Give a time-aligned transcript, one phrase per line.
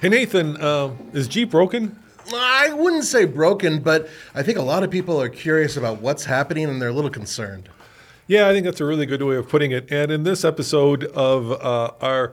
[0.00, 1.98] Hey Nathan, uh, is Jeep broken?
[2.32, 6.24] I wouldn't say broken, but I think a lot of people are curious about what's
[6.24, 7.68] happening and they're a little concerned.
[8.28, 9.90] Yeah, I think that's a really good way of putting it.
[9.90, 12.32] And in this episode of uh, our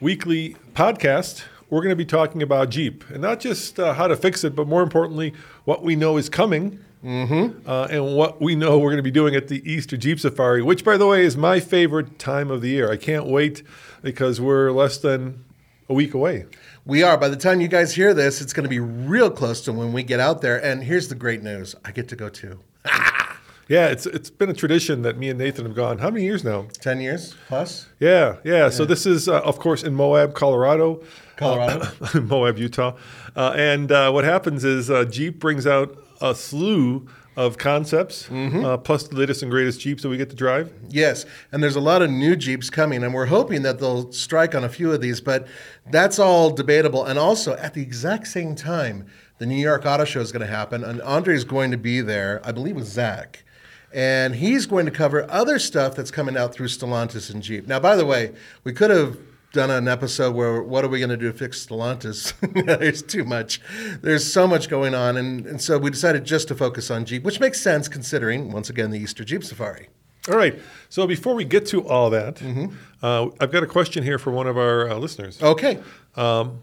[0.00, 4.14] weekly podcast, we're going to be talking about Jeep and not just uh, how to
[4.14, 5.34] fix it, but more importantly,
[5.64, 6.78] what we know is coming.
[7.04, 7.68] Mm-hmm.
[7.68, 10.62] Uh, and what we know we're going to be doing at the Easter Jeep Safari,
[10.62, 12.92] which, by the way, is my favorite time of the year.
[12.92, 13.64] I can't wait
[14.00, 15.42] because we're less than
[15.88, 16.46] a week away.
[16.90, 17.16] We are.
[17.16, 19.92] By the time you guys hear this, it's going to be real close to when
[19.92, 20.56] we get out there.
[20.62, 22.58] And here's the great news I get to go too.
[23.68, 25.98] Yeah, it's it's been a tradition that me and Nathan have gone.
[25.98, 26.66] How many years now?
[26.80, 27.86] 10 years plus?
[28.00, 28.68] Yeah, yeah.
[28.68, 31.04] So this is, uh, of course, in Moab, Colorado,
[31.36, 31.86] Colorado.
[32.00, 32.96] uh, Moab, Utah.
[33.36, 38.76] Uh, and uh, what happens is uh, Jeep brings out a slew of concepts, uh,
[38.78, 40.72] plus the latest and greatest Jeeps that we get to drive.
[40.88, 44.54] Yes, and there's a lot of new Jeeps coming, and we're hoping that they'll strike
[44.54, 45.46] on a few of these, but
[45.90, 47.04] that's all debatable.
[47.04, 49.06] And also, at the exact same time,
[49.38, 52.40] the New York Auto Show is going to happen, and Andre's going to be there,
[52.44, 53.44] I believe with Zach.
[53.92, 57.66] And he's going to cover other stuff that's coming out through Stellantis and Jeep.
[57.66, 59.16] Now, by the way, we could have
[59.52, 62.34] done an episode where what are we going to do to fix Stellantis?
[62.78, 63.60] There's too much.
[64.00, 65.16] There's so much going on.
[65.16, 68.70] And, and so we decided just to focus on Jeep, which makes sense considering, once
[68.70, 69.88] again, the Easter Jeep Safari.
[70.28, 70.58] All right.
[70.88, 72.42] So before we get to all that,
[73.02, 75.42] uh, I've got a question here for one of our uh, listeners.
[75.42, 75.80] Okay.
[76.16, 76.60] Um,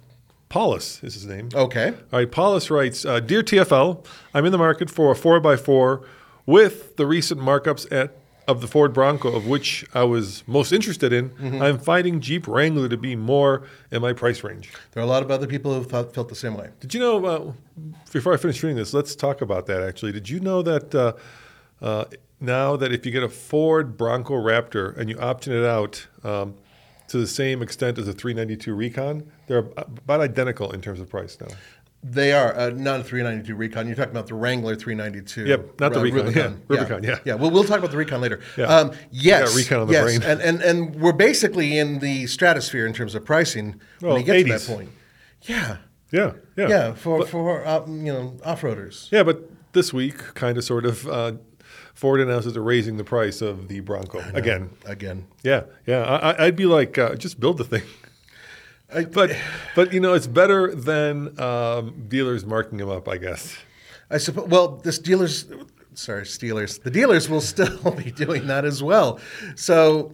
[0.50, 1.50] Paulus is his name.
[1.54, 1.90] Okay.
[1.90, 6.06] All right, Paulus writes uh, Dear TFL, I'm in the market for a 4x4
[6.46, 8.16] with the recent markups at
[8.48, 11.32] of the Ford Bronco, of which I was most interested in.
[11.62, 14.72] I'm finding Jeep Wrangler to be more in my price range.
[14.92, 16.70] There are a lot of other people who thought, felt the same way.
[16.80, 17.52] Did you know, uh,
[18.12, 20.14] before I finish reading this, let's talk about that actually.
[20.14, 21.14] Did you know that uh,
[21.82, 22.06] uh,
[22.40, 26.56] now that if you get a Ford Bronco Raptor and you option it out um,
[27.10, 31.38] to the same extent as a 392 Recon, they're about identical in terms of price
[31.40, 31.48] now.
[32.04, 33.88] They are uh, not a 392 Recon.
[33.88, 35.46] You're talking about the Wrangler 392.
[35.46, 36.32] Yep, not the Recon.
[36.34, 37.20] Yeah, Rubicon, yeah.
[37.26, 37.34] yeah.
[37.34, 38.40] Well, we'll talk about the Recon later.
[38.56, 38.66] Yeah.
[38.66, 40.24] Um, yes, Yeah, Recon on the yes, brain.
[40.24, 44.44] and, and and we're basically in the stratosphere in terms of pricing when you get
[44.46, 44.90] to that point.
[45.42, 45.78] Yeah,
[46.12, 46.68] Yeah, yeah.
[46.70, 49.12] yeah, for for uh, you know off-roaders.
[49.12, 51.34] Yeah, but this week, kind of, sort of, uh,
[51.94, 54.70] Ford announces they're raising the price of the Bronco again.
[54.86, 56.04] Again, Yeah, yeah.
[56.04, 57.84] I, I- I'd be like, uh, just build the thing.
[58.94, 59.36] I, But,
[59.76, 63.58] but you know, it's better than um, dealers marking them up, I guess.
[64.10, 64.48] I suppose.
[64.48, 65.46] Well, this dealers,
[65.94, 66.82] sorry, Steelers.
[66.82, 69.20] The dealers will still be doing that as well.
[69.56, 70.14] So,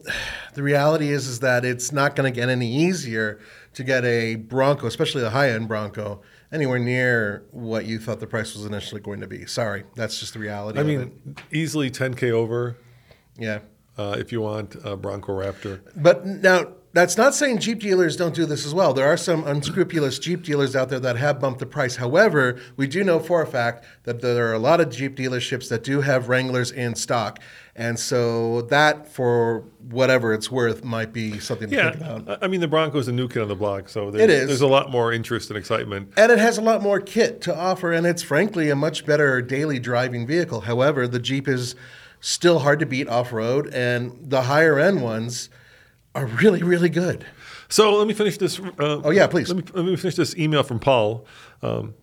[0.55, 3.39] the reality is, is that it's not going to get any easier
[3.75, 8.55] to get a Bronco, especially a high-end Bronco, anywhere near what you thought the price
[8.55, 9.45] was initially going to be.
[9.45, 10.79] Sorry, that's just the reality.
[10.79, 10.97] I of it.
[10.97, 12.77] mean, easily 10k over
[13.37, 13.59] yeah.
[13.97, 15.81] uh, if you want a Bronco Raptor.
[15.95, 18.93] But now, that's not saying Jeep dealers don't do this as well.
[18.93, 21.95] There are some unscrupulous Jeep dealers out there that have bumped the price.
[21.95, 25.69] However, we do know for a fact that there are a lot of Jeep dealerships
[25.69, 27.39] that do have Wranglers in stock.
[27.75, 32.27] And so that, for whatever it's worth, might be something to think about.
[32.27, 34.29] Yeah, I- I mean, the Bronco's a new kid on the block, so there's, It
[34.29, 34.47] is.
[34.47, 36.13] there's a lot more interest and excitement.
[36.15, 39.41] And it has a lot more kit to offer, and it's frankly a much better
[39.41, 40.61] daily driving vehicle.
[40.61, 41.73] However, the Jeep is
[42.19, 45.49] still hard to beat off road, and the higher end ones
[46.15, 47.25] are really, really good.
[47.69, 48.59] So let me finish this.
[48.59, 49.49] Uh, Oh, yeah, please.
[49.49, 51.25] Let me, let me finish this email from Paul.
[51.61, 51.95] Um,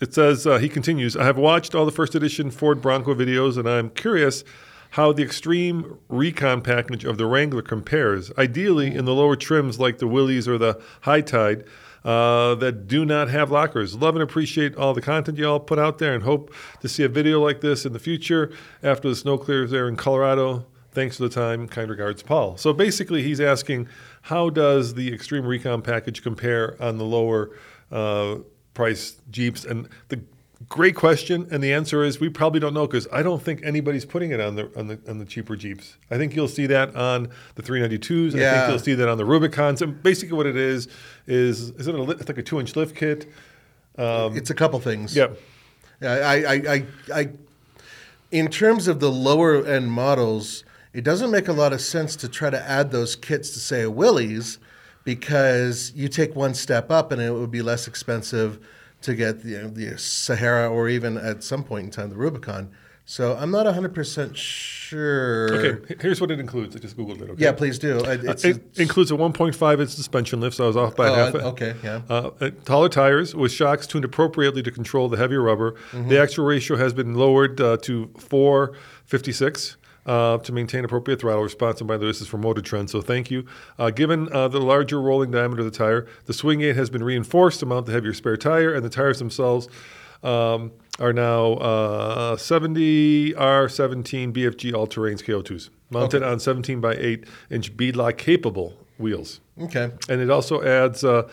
[0.00, 3.56] it says, uh, he continues, I have watched all the first edition Ford Bronco videos,
[3.56, 4.44] and I'm curious
[4.90, 9.98] how the extreme recon package of the Wrangler compares, ideally in the lower trims like
[9.98, 11.64] the Willys or the High Tide.
[12.04, 13.96] Uh, that do not have lockers.
[13.96, 17.02] Love and appreciate all the content you all put out there and hope to see
[17.02, 18.50] a video like this in the future
[18.84, 20.64] after the snow clears there in Colorado.
[20.92, 21.68] Thanks for the time.
[21.68, 22.56] Kind regards, Paul.
[22.56, 23.88] So basically, he's asking
[24.22, 27.50] how does the Extreme Recon package compare on the lower
[27.92, 28.36] uh,
[28.74, 29.64] price Jeeps?
[29.64, 30.20] And the
[30.68, 34.04] great question, and the answer is we probably don't know because I don't think anybody's
[34.04, 35.96] putting it on the on the on the cheaper Jeeps.
[36.10, 38.34] I think you'll see that on the 392s.
[38.34, 38.50] Yeah.
[38.50, 39.82] I think you'll see that on the Rubicons.
[39.82, 40.88] And basically, what it is
[41.26, 43.30] is is it a, it's like a two inch lift kit?
[43.98, 45.16] it's a couple things.
[45.16, 45.38] Yep.
[46.00, 47.28] Yeah, I, I, I, I,
[48.30, 50.62] in terms of the lower end models,
[50.98, 53.82] it doesn't make a lot of sense to try to add those kits to say
[53.82, 54.58] a Willys
[55.04, 58.58] because you take one step up and it would be less expensive
[59.02, 62.72] to get the, the Sahara or even at some point in time the Rubicon.
[63.04, 65.54] So I'm not 100% sure.
[65.54, 65.94] Okay.
[66.00, 66.74] Here's what it includes.
[66.74, 67.30] I just googled it.
[67.30, 67.44] Okay.
[67.44, 68.00] Yeah, please do.
[68.00, 68.44] It, it's,
[68.76, 71.34] includes a 1.5 inch suspension lift, so I was off by oh, half.
[71.36, 72.00] Okay, yeah.
[72.10, 75.76] Uh, uh, taller tires with shocks tuned appropriately to control the heavier rubber.
[75.92, 76.08] Mm-hmm.
[76.08, 79.76] The axle ratio has been lowered uh, to 456.
[80.08, 81.80] Uh, to maintain appropriate throttle response.
[81.80, 83.44] And by the way, this is from Motor Trend, so thank you.
[83.78, 87.04] Uh, given uh, the larger rolling diameter of the tire, the swing gate has been
[87.04, 89.68] reinforced to mount the heavier spare tire, and the tires themselves
[90.22, 97.24] um, are now uh, 70 R17 BFG all terrains KO2s, mounted on 17 by 8
[97.50, 99.40] inch beadlock capable wheels.
[99.60, 99.92] Okay.
[100.08, 101.28] And it also adds, uh,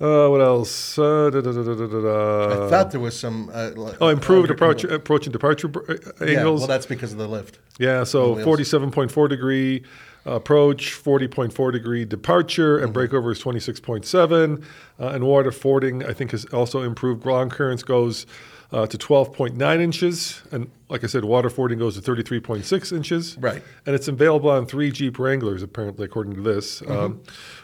[0.00, 0.98] uh, what else?
[0.98, 3.50] Uh, da, da, da, I thought there was some.
[3.52, 3.70] Uh,
[4.00, 5.94] Oh, improved approach, approach and departure br- uh,
[6.24, 6.60] Yeah, angles.
[6.60, 7.58] well, that's because of the lift.
[7.78, 9.84] Yeah, so 47.4 degree
[10.26, 13.14] approach, 40.4 degree departure, and Mm-hmm.
[13.16, 14.62] breakover is 26.7.
[14.98, 17.22] Uh, and water fording, I think, has also improved.
[17.22, 18.26] Ground clearance goes
[18.72, 20.42] uh, to 12.9 inches.
[20.52, 23.36] And like I said, water fording goes to 33.6 inches.
[23.38, 23.62] Right.
[23.86, 26.92] And it's available on three Jeep Wranglers, apparently, according to this, Mm-hmm.
[26.92, 27.20] um,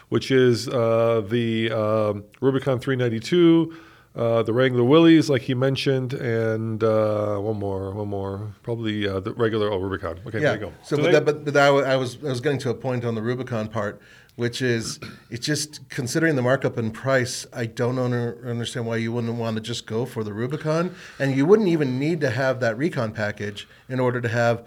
[0.09, 3.75] which is uh, the um, Rubicon 392.
[4.15, 9.19] Uh, the Wrangler Willys, like he mentioned, and uh, one more, one more, probably uh,
[9.19, 10.19] the regular oh, Rubicon.
[10.25, 10.53] Okay, Yeah.
[10.53, 10.73] there you go.
[10.81, 12.73] So, but, they- that, but, but I, wa- I was I was getting to a
[12.73, 14.01] point on the Rubicon part,
[14.37, 14.99] which is
[15.29, 17.45] it's just considering the markup and price.
[17.51, 21.35] I don't under, understand why you wouldn't want to just go for the Rubicon, and
[21.35, 24.65] you wouldn't even need to have that Recon package in order to have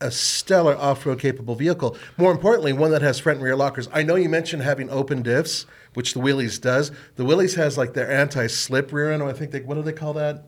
[0.00, 1.96] a stellar off-road capable vehicle.
[2.16, 3.88] More importantly, one that has front and rear lockers.
[3.92, 6.90] I know you mentioned having open diffs, which the Willys does.
[7.16, 9.22] The Willys has like their anti-slip rear end.
[9.22, 10.44] I think they what do they call that?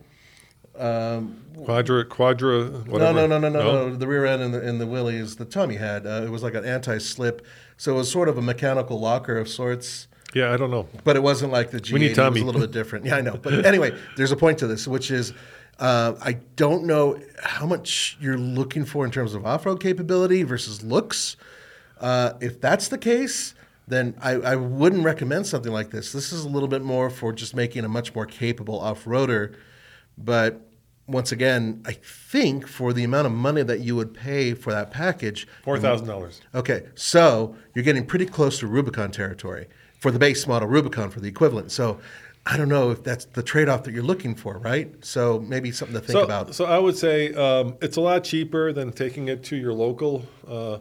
[0.78, 3.12] Um, Quadra, Quadra, whatever.
[3.12, 3.96] No, no, no, no, no, no.
[3.96, 6.54] The rear end in the in the Willys that Tommy had, uh, it was like
[6.54, 7.46] an anti-slip,
[7.76, 10.08] so it was sort of a mechanical locker of sorts.
[10.34, 10.88] Yeah, I don't know.
[11.04, 11.98] But it wasn't like the G80.
[11.98, 13.04] need It was a little bit different.
[13.04, 13.36] Yeah, I know.
[13.36, 15.32] But anyway, there's a point to this, which is
[15.78, 20.82] uh, I don't know how much you're looking for in terms of off-road capability versus
[20.82, 21.36] looks.
[22.00, 23.54] Uh, if that's the case,
[23.88, 26.12] then I, I wouldn't recommend something like this.
[26.12, 29.54] This is a little bit more for just making a much more capable off-roader.
[30.16, 30.60] But
[31.06, 34.90] once again, I think for the amount of money that you would pay for that
[34.90, 36.40] package, Four thousand dollars.
[36.54, 39.66] Okay, so you're getting pretty close to Rubicon territory
[39.98, 41.72] for the base model Rubicon for the equivalent.
[41.72, 42.00] So
[42.46, 44.92] I don't know if that's the trade-off that you're looking for, right?
[45.04, 46.54] So maybe something to think So, about.
[46.54, 50.24] so I would say um, it's a lot cheaper than taking it to your local
[50.48, 50.78] uh,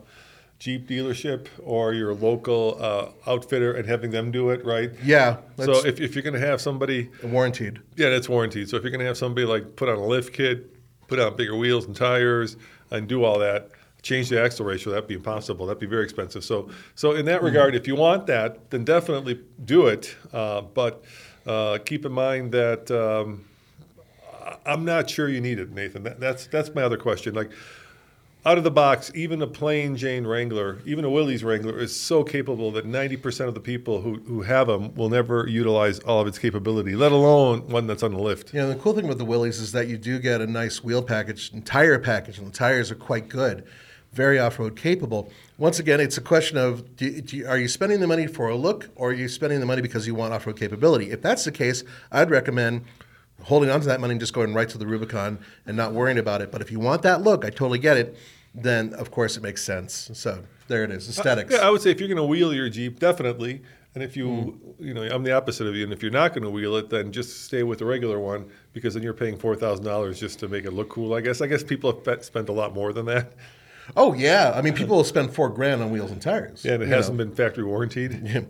[0.61, 4.91] Jeep dealership or your local uh, outfitter and having them do it, right?
[5.03, 7.81] Yeah, So if, if you're going to have somebody, warranted.
[7.95, 8.69] yeah, that's warranted.
[8.69, 10.69] So if you're going to have somebody like put on a lift kit,
[11.07, 12.57] put on bigger wheels and tires,
[12.91, 13.71] and do all that,
[14.03, 15.65] change the axle ratio, that'd be impossible.
[15.65, 16.43] That'd be very expensive.
[16.43, 20.15] So, so in that regard, if you want that, then definitely do it.
[20.31, 21.03] Uh, but
[21.47, 23.45] uh, keep in mind that um,
[24.63, 26.03] I'm not sure you need it, Nathan.
[26.03, 27.33] That, that's that's my other question.
[27.33, 27.49] Like
[28.43, 32.23] out of the box, even a plain Jane Wrangler, even a Willys Wrangler, is so
[32.23, 36.27] capable that 90% of the people who, who have them will never utilize all of
[36.27, 38.53] its capability, let alone one that's on the lift.
[38.53, 41.03] Know, the cool thing with the Willys is that you do get a nice wheel
[41.03, 43.63] package and tire package, and the tires are quite good,
[44.11, 45.31] very off-road capable.
[45.59, 48.55] Once again, it's a question of do, do are you spending the money for a
[48.55, 51.11] look, or are you spending the money because you want off-road capability?
[51.11, 52.85] If that's the case, I'd recommend
[53.43, 56.17] holding on to that money and just going right to the Rubicon and not worrying
[56.17, 56.51] about it.
[56.51, 58.15] But if you want that look, I totally get it.
[58.53, 60.09] Then of course it makes sense.
[60.13, 61.53] So there it is, aesthetics.
[61.53, 63.61] Yeah, I would say if you're going to wheel your Jeep, definitely.
[63.93, 64.83] And if you, Hmm.
[64.85, 65.83] you know, I'm the opposite of you.
[65.83, 68.45] And if you're not going to wheel it, then just stay with the regular one
[68.71, 71.13] because then you're paying four thousand dollars just to make it look cool.
[71.13, 71.41] I guess.
[71.41, 73.33] I guess people have spent a lot more than that.
[73.95, 76.63] Oh yeah, I mean people will spend four grand on wheels and tires.
[76.63, 78.21] Yeah, and it hasn't been factory warranted.
[78.31, 78.41] Yeah.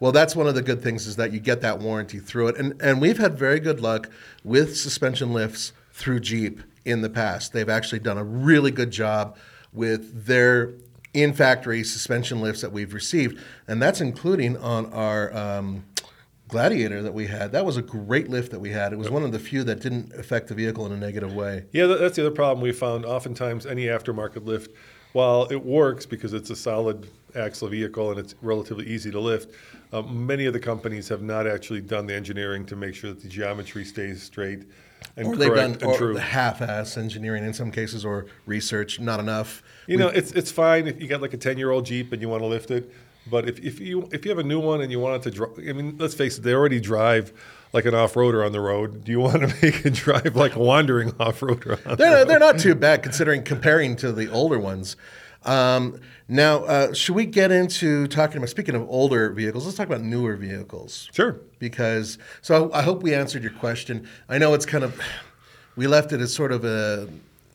[0.00, 2.56] Well, that's one of the good things is that you get that warranty through it,
[2.56, 4.10] and and we've had very good luck
[4.44, 7.52] with suspension lifts through Jeep in the past.
[7.52, 9.36] They've actually done a really good job
[9.72, 10.72] with their
[11.14, 15.36] in factory suspension lifts that we've received, and that's including on our.
[15.36, 15.84] Um,
[16.48, 17.52] Gladiator that we had.
[17.52, 18.92] That was a great lift that we had.
[18.92, 21.66] It was one of the few that didn't affect the vehicle in a negative way.
[21.72, 23.04] Yeah, that's the other problem we found.
[23.04, 24.72] Oftentimes, any aftermarket lift,
[25.12, 29.54] while it works because it's a solid axle vehicle and it's relatively easy to lift,
[29.92, 33.22] um, many of the companies have not actually done the engineering to make sure that
[33.22, 34.64] the geometry stays straight
[35.16, 36.16] and Or they've correct done and or true.
[36.16, 39.62] half-ass engineering in some cases, or research, not enough.
[39.86, 42.20] You know, it's it's fine if you got like a ten year old Jeep and
[42.22, 42.92] you want to lift it,
[43.30, 45.36] but if, if you if you have a new one and you want it to
[45.36, 47.32] drive, I mean, let's face it, they already drive
[47.72, 49.04] like an off roader on the road.
[49.04, 51.84] Do you want to make it drive like a wandering off roader?
[51.86, 52.28] On they're, road?
[52.28, 54.96] they're not too bad considering comparing to the older ones.
[55.44, 59.64] Um, now, uh, should we get into talking about speaking of older vehicles?
[59.64, 61.40] Let's talk about newer vehicles Sure.
[61.58, 62.18] because.
[62.42, 64.06] So I hope we answered your question.
[64.28, 65.00] I know it's kind of
[65.76, 67.08] we left it as sort of a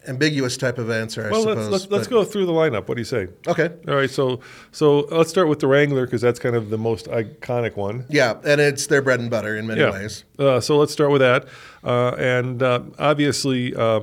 [0.07, 1.27] ambiguous type of answer.
[1.27, 1.57] I Well, suppose.
[1.57, 2.87] let's let's, let's go through the lineup.
[2.87, 3.27] What do you say?
[3.47, 3.69] Okay.
[3.87, 4.39] All right, so
[4.71, 8.05] so let's start with the Wrangler because that's kind of the most iconic one.
[8.09, 10.23] Yeah, and it's their bread and butter in many ways.
[10.39, 11.45] Uh, so let's start with that,
[11.83, 13.75] uh, and uh, obviously.
[13.75, 14.01] Uh,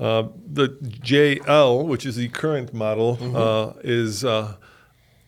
[0.00, 0.66] Uh, the
[1.14, 4.56] JL, which is the current model, uh, is uh,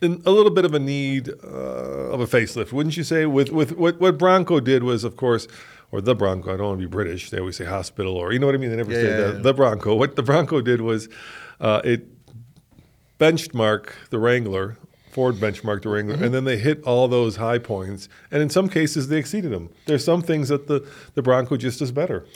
[0.03, 3.27] in a little bit of a need uh, of a facelift, wouldn't you say?
[3.27, 5.47] With with what, what Bronco did was, of course,
[5.93, 6.53] or the Bronco.
[6.53, 7.31] I don't want to be British.
[7.31, 8.71] They always say hospital, or you know what I mean.
[8.71, 9.43] They never Yeah, say yeah, the, yeah.
[9.43, 9.95] the Bronco.
[9.95, 11.09] What the Bronco did was,
[11.61, 12.09] uh, it
[13.19, 14.77] benchmarked the Wrangler.
[15.11, 18.69] Ford benchmarked the Wrangler, and then they hit all those high points, and in some
[18.69, 19.71] cases they exceeded them.
[19.87, 22.27] There's some things that the, the Bronco just does better.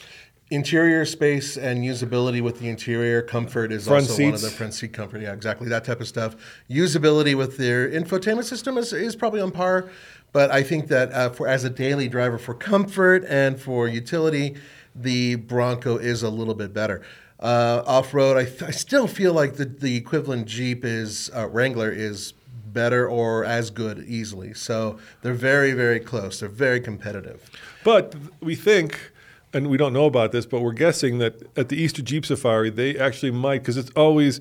[0.50, 4.72] Interior space and usability with the interior comfort is Front also one of the front
[4.72, 5.20] seat comfort.
[5.20, 6.34] Yeah, exactly that type of stuff.
[6.70, 9.90] Usability with their infotainment system is, is probably on par,
[10.32, 14.56] but I think that uh, for as a daily driver for comfort and for utility,
[14.94, 17.02] the Bronco is a little bit better.
[17.38, 21.48] Uh, Off road, I, th- I still feel like the, the equivalent Jeep is uh,
[21.48, 22.34] Wrangler is
[22.66, 24.54] better or as good easily.
[24.54, 26.40] So they're very very close.
[26.40, 27.50] They're very competitive.
[27.82, 29.12] But we think,
[29.52, 32.70] and we don't know about this, but we're guessing that at the Easter Jeep Safari,
[32.70, 34.40] they actually might, because it's always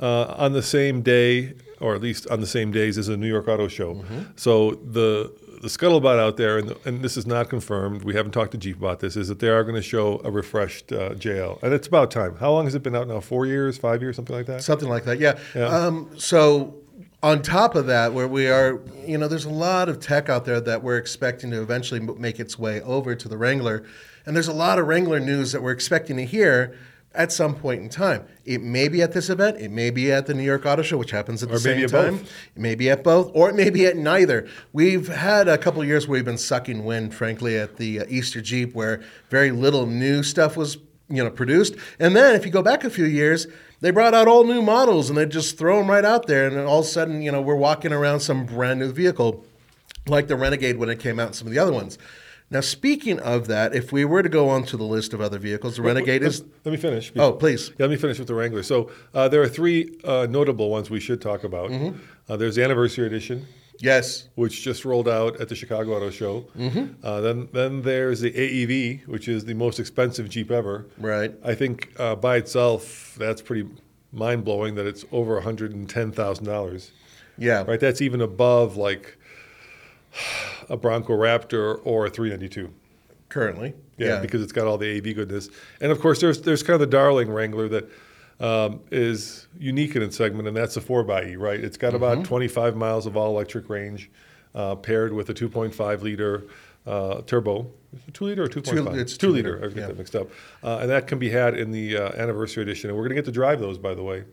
[0.00, 3.28] uh, on the same day, or at least on the same days as a New
[3.28, 4.04] York Auto Show.
[4.36, 8.04] So the the scuttlebutt out there, and, and this is not confirmed.
[8.04, 9.16] We haven't talked to Jeep about this.
[9.16, 12.36] Is that they are going to show a refreshed uh, JL, and it's about time.
[12.36, 13.20] How long has it been out now?
[13.20, 14.62] Four years, five years, something like that.
[14.62, 15.38] Something like that, yeah.
[15.54, 15.66] Yeah.
[15.66, 16.74] Um, so
[17.22, 20.44] on top of that, where we are, you know, there's a lot of tech out
[20.44, 23.84] there that we're expecting to eventually make its way over to the Wrangler,
[24.24, 26.76] and there's a lot of Wrangler news that we're expecting to hear
[27.16, 28.24] at some point in time.
[28.44, 30.96] It may be at this event, it may be at the New York Auto Show,
[30.98, 32.18] which happens at the Or same at time.
[32.18, 32.32] both.
[32.54, 34.46] It may be at both, or it may be at neither.
[34.72, 38.04] We've had a couple of years where we've been sucking wind, frankly, at the uh,
[38.08, 41.74] Easter Jeep, where very little new stuff was, you know, produced.
[41.98, 43.46] And then if you go back a few years,
[43.80, 46.56] they brought out all new models and they just throw them right out there, and
[46.56, 49.44] then all of a sudden, you know, we're walking around some brand new vehicle,
[50.06, 51.98] like the Renegade when it came out, and some of the other ones.
[52.48, 55.38] Now, speaking of that, if we were to go on to the list of other
[55.38, 56.44] vehicles, the Renegade Let- is.
[56.64, 57.12] Let me finish.
[57.16, 57.70] Oh, please.
[57.70, 58.62] Yeah, let me finish with the Wrangler.
[58.62, 61.70] So uh, there are three uh, notable ones we should talk about.
[61.70, 61.98] Mm-hmm.
[62.28, 63.46] Uh, there's the anniversary edition,
[63.80, 64.28] Yes.
[64.36, 66.46] which just rolled out at the Chicago Auto Show.
[66.56, 67.04] Mm-hmm.
[67.04, 70.86] Uh, then, then there's the AEV, which is the most expensive Jeep ever.
[70.98, 71.34] Right.
[71.44, 73.68] I think uh, by itself, that's pretty
[74.12, 76.92] mind blowing that it's over one hundred and ten thousand dollars.
[77.38, 77.64] Yeah.
[77.66, 79.18] Right, that's even above like
[80.68, 82.72] a Bronco Raptor or a 392.
[83.28, 83.74] Currently.
[83.98, 85.48] Yeah, because it's got all the AV goodness,
[85.80, 87.90] and of course there's there's kind of the darling Wrangler that
[88.40, 91.58] um, is unique in its segment, and that's the 4xe, right?
[91.58, 94.10] It's got about 25 miles of all electric range,
[94.54, 96.44] uh, paired with a 2.5 liter
[96.86, 97.70] uh, turbo.
[98.12, 98.98] Two liter or 2.5?
[98.98, 99.54] it's two two liter.
[99.54, 99.86] liter, I get yeah.
[99.86, 100.28] that mixed up,
[100.62, 103.22] uh, and that can be had in the uh, anniversary edition, and we're going to
[103.22, 104.24] get to drive those, by the way,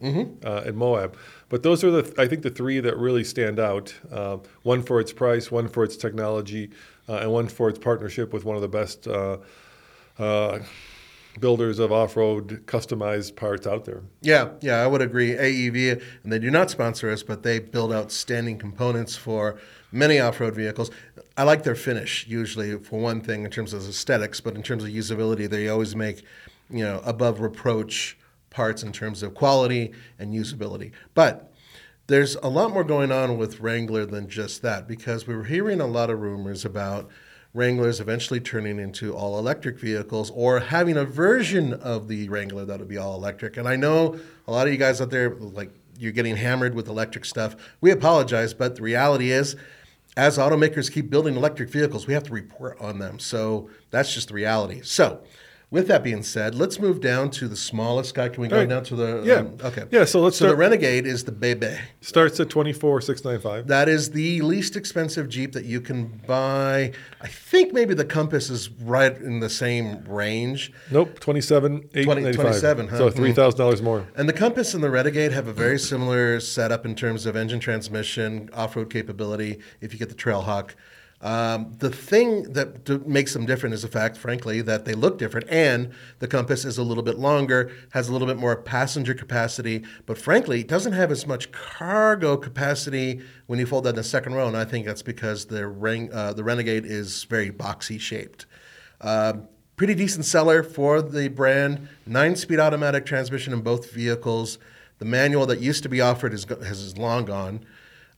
[0.44, 1.16] uh, at Moab.
[1.48, 3.94] But those are the I think the three that really stand out.
[4.12, 6.72] Uh, one for its price, one for its technology,
[7.08, 9.08] uh, and one for its partnership with one of the best.
[9.08, 9.38] Uh,
[10.20, 10.60] uh,
[11.40, 14.04] builders of off-road customized parts out there.
[14.22, 15.32] Yeah, yeah, I would agree.
[15.32, 19.60] AEV, and they do not sponsor us, but they build outstanding components for
[19.94, 20.92] many off-road vehicles.
[21.38, 24.84] I like their finish usually for one thing in terms of aesthetics, but in terms
[24.84, 26.24] of usability, they always make
[26.70, 28.18] you know above reproach
[28.50, 30.92] parts in terms of quality and usability.
[31.14, 31.52] But
[32.08, 35.80] there's a lot more going on with Wrangler than just that because we were hearing
[35.80, 37.10] a lot of rumors about
[37.54, 42.80] Wranglers eventually turning into all electric vehicles or having a version of the Wrangler that
[42.80, 43.58] would be all electric.
[43.58, 46.88] And I know a lot of you guys out there, like, you're getting hammered with
[46.88, 47.56] electric stuff.
[47.80, 49.56] We apologize, but the reality is,
[50.16, 53.20] as automakers keep building electric vehicles, we have to report on them.
[53.20, 54.82] So that's just the reality.
[54.84, 55.24] So,
[55.74, 58.30] with that being said, let's move down to the smallest guy.
[58.30, 58.70] Can we go right.
[58.70, 59.24] down to the?
[59.26, 59.38] Yeah.
[59.38, 59.86] um, okay.
[59.90, 61.76] Yeah, so let's So the Renegade is the Bebe.
[62.00, 63.66] Starts at twenty four six nine five.
[63.66, 66.92] That is the least expensive Jeep that you can buy.
[67.22, 70.72] I think maybe the Compass is right in the same range.
[70.92, 72.98] Nope, twenty seven eight 20 27, huh?
[72.98, 74.08] So three thousand dollars more.
[74.16, 77.60] And the Compass and the Renegade have a very similar setup in terms of engine
[77.60, 80.76] transmission, off road capability, if you get the Trailhawk.
[81.24, 85.18] Um, the thing that d- makes them different is the fact, frankly, that they look
[85.18, 89.14] different, and the Compass is a little bit longer, has a little bit more passenger
[89.14, 93.96] capacity, but frankly, it doesn't have as much cargo capacity when you fold that in
[93.96, 94.50] the second row.
[94.50, 95.66] And I think that's because the
[96.14, 98.46] uh, the Renegade is very boxy shaped.
[99.00, 99.34] Uh,
[99.78, 101.88] pretty decent seller for the brand.
[102.06, 104.60] Nine-speed automatic transmission in both vehicles.
[105.00, 107.66] The manual that used to be offered is, has is long gone.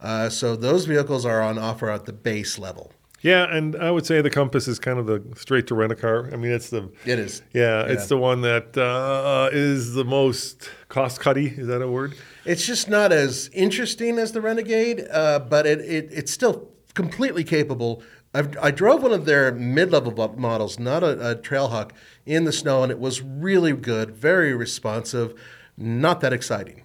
[0.01, 2.91] Uh, so those vehicles are on offer at the base level.
[3.25, 5.96] Yeah, and I would say the Compass is kind of the straight to rent a
[5.96, 6.29] car.
[6.32, 7.41] I mean, it's the It is.
[7.53, 11.48] yeah, it's the one that uh, is the most cost cutty.
[11.48, 12.13] Is that a word?
[12.46, 17.44] It's just not as interesting as the Renegade, uh, but it, it, it's still completely
[17.44, 18.03] capable
[18.36, 21.91] I've, I drove one of their mid-level models, not a, a Trailhawk,
[22.25, 25.34] in the snow, and it was really good, very responsive,
[25.77, 26.85] not that exciting.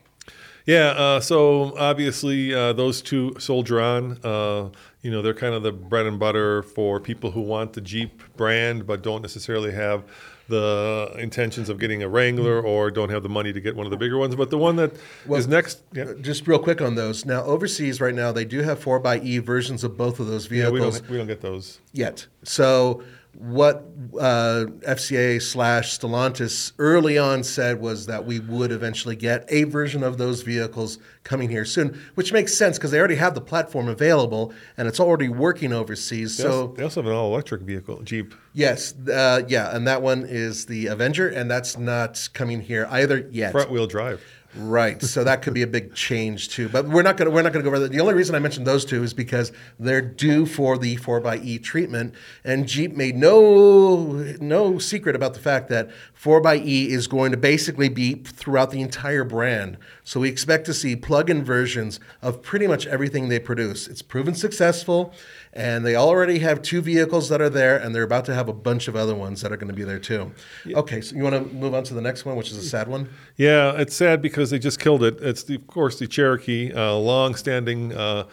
[0.71, 4.19] Yeah, uh, so obviously uh, those two soldier on.
[4.23, 4.69] Uh,
[5.03, 8.23] you know, they're kind of the bread and butter for people who want the Jeep
[8.37, 10.05] brand but don't necessarily have
[10.47, 13.91] the intentions of getting a Wrangler or don't have the money to get one of
[13.91, 14.37] the bigger ones.
[14.37, 14.95] But the one that
[15.27, 17.25] that is next, yeah, Just real quick on those.
[17.25, 20.79] Now, overseas right now, they do have 4xE versions of both of those yeah, we
[20.79, 21.81] vehicles don't we don't get those.
[21.93, 22.29] yet.
[22.45, 23.03] So
[23.41, 23.87] what
[24.19, 30.03] uh, FCA slash Stellantis early on said was that we would eventually get a version
[30.03, 33.89] of those vehicles coming here soon, which makes sense because they already have the platform
[33.89, 36.37] available and it's already working overseas.
[36.37, 38.35] They, so also, they also have an all electric vehicle, Jeep.
[38.53, 43.27] yes, uh, yeah, and that one is the Avenger, and that's not coming here either
[43.31, 43.53] yet.
[43.53, 44.23] Front wheel drive.
[44.57, 45.01] Right.
[45.01, 46.69] So that could be a big change too.
[46.69, 47.93] But we're not going to we're not going to go over that.
[47.93, 52.15] The only reason I mentioned those two is because they're due for the 4xE treatment
[52.43, 55.91] and Jeep made no no secret about the fact that
[56.21, 59.79] 4xE is going to basically be throughout the entire brand.
[60.03, 63.87] So we expect to see plug-in versions of pretty much everything they produce.
[63.87, 65.15] It's proven successful
[65.53, 68.53] and they already have two vehicles that are there and they're about to have a
[68.53, 70.33] bunch of other ones that are going to be there too.
[70.67, 72.87] Okay, so you want to move on to the next one which is a sad
[72.89, 73.09] one?
[73.37, 75.19] Yeah, it's sad because they just killed it.
[75.21, 78.25] It's the, of course the Cherokee, uh, long-standing uh,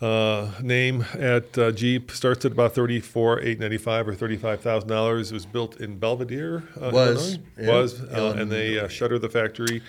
[0.00, 2.10] uh, name at uh, Jeep.
[2.10, 5.30] Starts at about thirty-four eight ninety-five or thirty-five thousand dollars.
[5.30, 7.42] It was built in Belvidere, uh, Was, Illinois.
[7.58, 7.68] yeah.
[7.80, 9.80] was, uh, and they uh, shuttered the factory.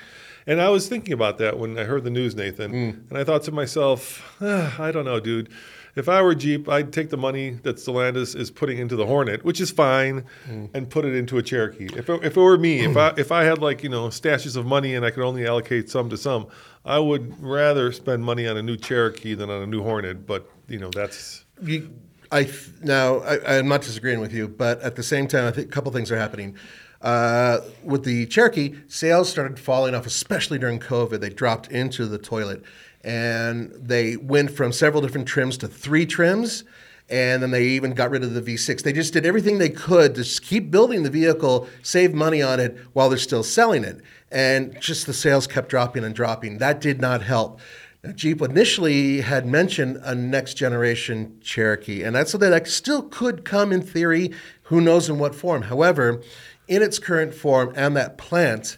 [0.46, 3.10] And I was thinking about that when I heard the news, Nathan, Mm.
[3.10, 5.50] and I thought to myself, "Ah, I don't know, dude.
[5.95, 9.43] If I were Jeep, I'd take the money that Stellantis is putting into the Hornet,
[9.45, 10.69] which is fine, Mm.
[10.73, 11.88] and put it into a Cherokee.
[11.95, 14.55] If it, if it were me, if I if I had like you know stashes
[14.57, 16.47] of money and I could only allocate some to some,
[16.83, 20.25] I would rather spend money on a new Cherokee than on a new Hornet.
[20.25, 21.91] But you know that's You,
[22.31, 22.50] I
[22.81, 25.71] now I, I'm not disagreeing with you, but at the same time, I think a
[25.71, 26.55] couple things are happening.
[27.03, 31.19] Uh, with the Cherokee, sales started falling off, especially during COVID.
[31.19, 32.63] They dropped into the toilet,
[33.03, 36.63] and they went from several different trims to three trims,
[37.10, 38.82] and then they even got rid of the V6.
[38.82, 42.78] They just did everything they could to keep building the vehicle, save money on it
[42.93, 44.01] while they're still selling it,
[44.32, 46.60] and just the sales kept dropping and dropping.
[46.60, 47.60] That did not help.
[48.04, 53.45] Now, Jeep initially had mentioned a next generation Cherokee, and that's something that still could
[53.45, 54.32] come in theory.
[54.63, 55.63] Who knows in what form?
[55.63, 56.21] However,
[56.67, 58.78] in its current form and that plant,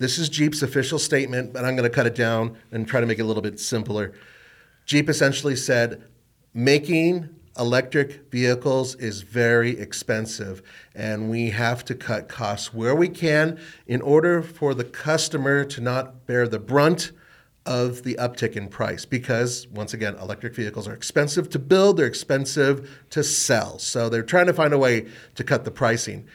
[0.00, 3.06] this is Jeep's official statement, but I'm going to cut it down and try to
[3.06, 4.14] make it a little bit simpler.
[4.86, 6.02] Jeep essentially said
[6.54, 10.62] making electric vehicles is very expensive,
[10.94, 15.82] and we have to cut costs where we can in order for the customer to
[15.82, 17.12] not bear the brunt
[17.66, 19.04] of the uptick in price.
[19.04, 23.78] Because once again electric vehicles are expensive to build they're expensive to sell.
[23.78, 26.26] So they're trying to find a way to cut the pricing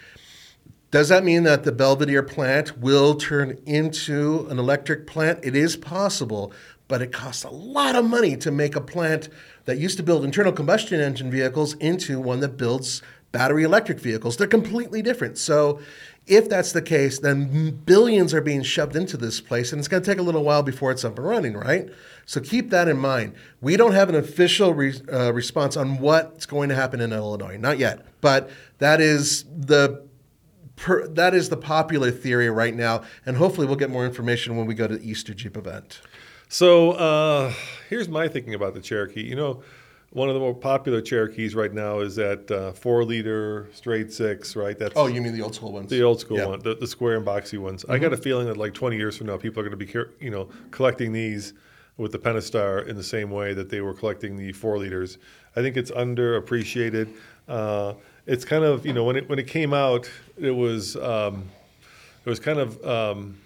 [0.91, 5.39] does that mean that the Belvidere plant will turn into an electric plant?
[5.43, 6.53] It is possible,
[6.87, 9.29] but it costs a lot of money to make a plant
[9.65, 14.37] that used to build internal combustion engine vehicles into one that builds battery electric vehicles.
[14.37, 15.37] They're completely different.
[15.37, 15.79] So,
[16.27, 20.01] if that's the case, then billions are being shoved into this place, and it's going
[20.01, 21.89] to take a little while before it's up and running, right?
[22.25, 23.35] So keep that in mind.
[23.61, 27.57] We don't have an official re- uh, response on what's going to happen in Illinois,
[27.57, 30.03] not yet, but that is the
[30.75, 34.65] per, that is the popular theory right now, and hopefully we'll get more information when
[34.65, 36.01] we go to the Easter Jeep event.
[36.47, 36.91] so.
[36.91, 37.53] Uh,
[37.89, 39.23] here's my thinking about the Cherokee.
[39.23, 39.63] You know,
[40.15, 44.55] one of the more popular Cherokees right now is that uh, four liter straight six,
[44.55, 44.77] right?
[44.79, 45.89] That's Oh, you mean the old school ones?
[45.89, 46.43] The old school Yeah.
[46.43, 46.51] Mm-hmm.
[46.51, 47.83] one, the, the square and boxy ones.
[47.89, 50.23] I got a feeling that like 20 years from now, people are going to be,
[50.23, 51.53] you know, collecting these
[51.97, 55.17] with the Pentastar in the same way that they were collecting the four liters.
[55.55, 57.13] I think it's underappreciated.
[57.47, 61.49] Uh, it's kind of, you know, when it when it came out, it was um,
[62.25, 63.39] it was kind of um,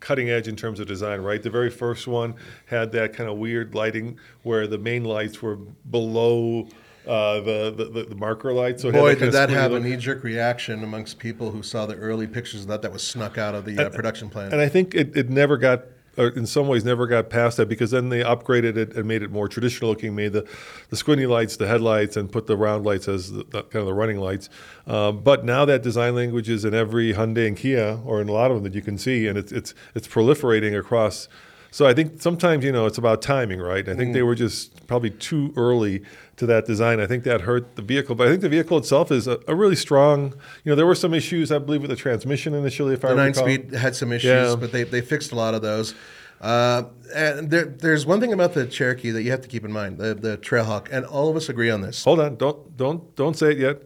[0.00, 1.42] cutting edge in terms of design, right?
[1.42, 2.34] The very first one
[2.66, 6.68] had that kind of weird lighting where the main lights were below.
[7.06, 8.80] Uh, the, the, the marker lights.
[8.80, 9.82] So Boy, kind did that have look.
[9.82, 13.02] a knee jerk reaction amongst people who saw the early pictures of that that was
[13.06, 14.54] snuck out of the uh, production plant.
[14.54, 15.84] And I think it, it never got,
[16.16, 19.30] in some ways, never got past that because then they upgraded it and made it
[19.30, 20.48] more traditional looking, made the,
[20.90, 23.86] the squinty lights the headlights and put the round lights as the, the- kind of
[23.86, 24.48] the running lights.
[24.86, 28.32] Um, but now that design language is in every Hyundai and Kia, or in a
[28.32, 31.28] lot of them that you can see, and it's it's it's proliferating across.
[31.74, 33.88] So I think sometimes you know it's about timing, right?
[33.88, 36.04] I think they were just probably too early
[36.36, 37.00] to that design.
[37.00, 39.56] I think that hurt the vehicle, but I think the vehicle itself is a, a
[39.56, 40.34] really strong.
[40.62, 43.14] You know, there were some issues I believe with the transmission initially, if I the
[43.16, 43.42] nine recall.
[43.42, 44.54] speed had some issues, Yeah.
[44.54, 45.96] but they, they fixed a lot of those.
[46.40, 49.72] Uh, and there, there's one thing about the Cherokee that you have to keep in
[49.72, 52.04] mind: the the Trailhawk, and all of us agree on this.
[52.04, 53.82] Hold on, don't don't don't say it yet.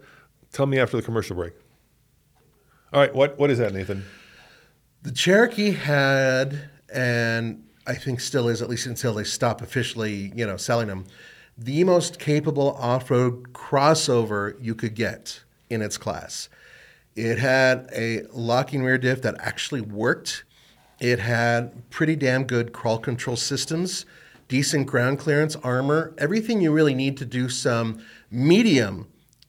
[0.53, 1.55] Tell me after the commercial break.
[2.92, 4.05] All right, what what is that, Nathan?
[5.05, 10.46] The Cherokee had, and I think still is, at least until they stop officially, you
[10.46, 11.07] know, selling them,
[11.57, 16.51] the most capable off-road crossover you could get in its class.
[17.16, 20.44] It had a locking rear diff that actually worked.
[21.01, 24.05] It had pretty damn good crawl control systems,
[24.48, 29.09] decent ground clearance, armor, everything you really need to do some medium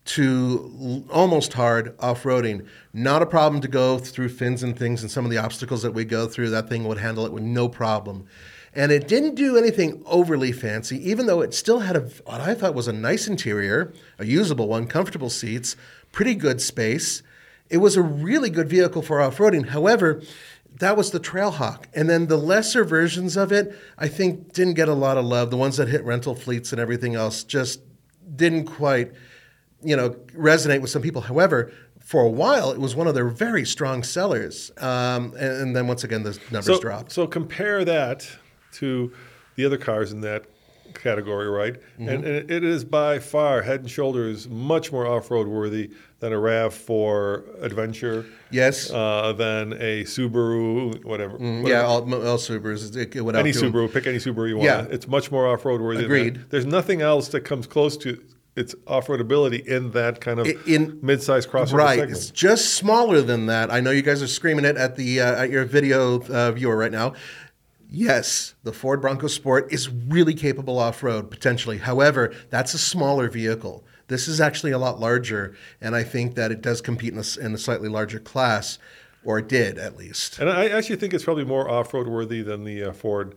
[0.09, 2.65] to almost hard off roading.
[2.93, 5.93] Not a problem to go through fins and things and some of the obstacles that
[5.93, 6.49] we go through.
[6.49, 8.25] That thing would handle it with no problem.
[8.73, 12.55] And it didn't do anything overly fancy, even though it still had a, what I
[12.55, 15.75] thought was a nice interior, a usable one, comfortable seats,
[16.11, 17.21] pretty good space.
[17.69, 19.69] It was a really good vehicle for off roading.
[19.69, 20.23] However,
[20.79, 21.85] that was the Trailhawk.
[21.93, 25.51] And then the lesser versions of it, I think, didn't get a lot of love.
[25.51, 27.81] The ones that hit rental fleets and everything else just
[28.35, 29.11] didn't quite
[29.81, 31.21] you know, resonate with some people.
[31.21, 34.71] However, for a while, it was one of their very strong sellers.
[34.77, 37.11] Um, and, and, then once again, the numbers so, dropped.
[37.11, 38.27] So compare that
[38.73, 39.13] to
[39.55, 40.45] the other cars in that
[40.93, 41.75] category, right?
[41.75, 42.09] Mm-hmm.
[42.09, 46.37] And, and, it is by far head and shoulders much more off-road worthy than a
[46.37, 48.25] RAV4 Adventure.
[48.51, 48.89] Yes.
[48.89, 51.37] Uh, than a Subaru, whatever.
[51.37, 51.81] Mm, whatever.
[51.81, 52.95] Yeah, all, all Subarus.
[52.95, 54.65] It, it any Subaru, pick any Subaru you want.
[54.65, 54.87] Yeah.
[54.89, 56.05] It's much more off-road worthy.
[56.05, 56.49] Agreed.
[56.49, 58.21] There's nothing else that comes close to
[58.55, 61.99] its off-roadability in that kind of in, mid-size crossover right.
[61.99, 62.17] segment.
[62.17, 63.71] It's just smaller than that.
[63.71, 66.75] I know you guys are screaming it at the uh, at your video uh, viewer
[66.75, 67.13] right now.
[67.91, 71.79] Yes, the Ford Bronco Sport is really capable off-road potentially.
[71.79, 73.83] However, that's a smaller vehicle.
[74.07, 77.45] This is actually a lot larger, and I think that it does compete in a,
[77.45, 78.79] in a slightly larger class,
[79.23, 80.39] or it did at least.
[80.39, 83.35] And I actually think it's probably more off-road worthy than the uh, Ford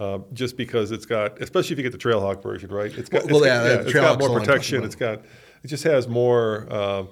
[0.00, 2.92] uh, just because it's got, especially if you get the Trailhawk version, right?
[2.98, 4.82] It's got, well, it's yeah, got, yeah, it's got more protection.
[4.82, 5.20] It's got,
[5.62, 7.04] it just has more, uh,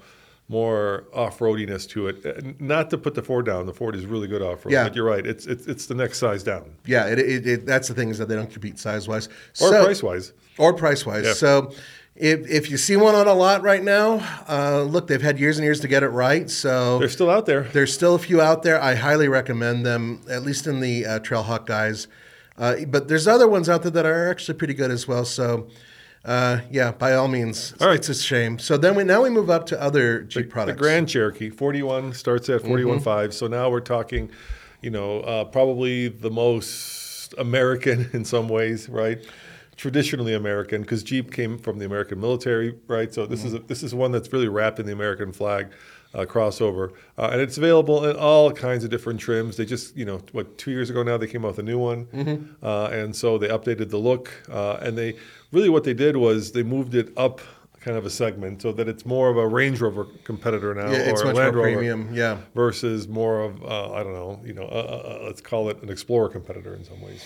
[0.48, 2.58] more off-roadiness to it.
[2.58, 3.66] Not to put the Ford down.
[3.66, 4.72] The Ford is really good off-road.
[4.72, 4.84] Yeah.
[4.84, 5.26] but you're right.
[5.26, 6.72] It's it's, it's the next size down.
[6.86, 9.26] Yeah, it, it, it, that's the thing is that they don't compete size-wise
[9.60, 10.32] or so, price-wise.
[10.56, 11.24] Or price-wise.
[11.26, 11.34] Yeah.
[11.34, 11.72] So.
[12.20, 15.56] If, if you see one on a lot right now, uh, look, they've had years
[15.56, 16.50] and years to get it right.
[16.50, 17.62] So they're still out there.
[17.62, 18.82] There's still a few out there.
[18.82, 22.08] I highly recommend them, at least in the uh, Trailhawk guys.
[22.58, 25.24] Uh, but there's other ones out there that are actually pretty good as well.
[25.24, 25.68] So,
[26.24, 27.96] uh, yeah, by all means, all right.
[27.96, 28.58] it's a shame.
[28.58, 30.76] So then we now we move up to other Jeep the, products.
[30.76, 33.00] The Grand Cherokee 41 starts at 41.5.
[33.00, 33.30] Mm-hmm.
[33.30, 34.30] So now we're talking,
[34.82, 39.24] you know, uh, probably the most American in some ways, right?
[39.76, 43.14] Traditionally American, because Jeep came from the American military, right?
[43.14, 43.48] So this mm-hmm.
[43.48, 45.68] is a, this is one that's really wrapped in the American flag
[46.14, 49.56] uh, crossover, uh, and it's available in all kinds of different trims.
[49.56, 51.78] They just, you know, what two years ago now they came out with a new
[51.78, 52.64] one, mm-hmm.
[52.64, 55.16] uh, and so they updated the look, uh, and they
[55.52, 57.40] really what they did was they moved it up
[57.80, 61.10] kind of a segment so that it's more of a Range Rover competitor now, yeah,
[61.10, 64.64] or a Land Rover, premium, yeah, versus more of uh, I don't know, you know,
[64.64, 67.24] uh, let's call it an Explorer competitor in some ways.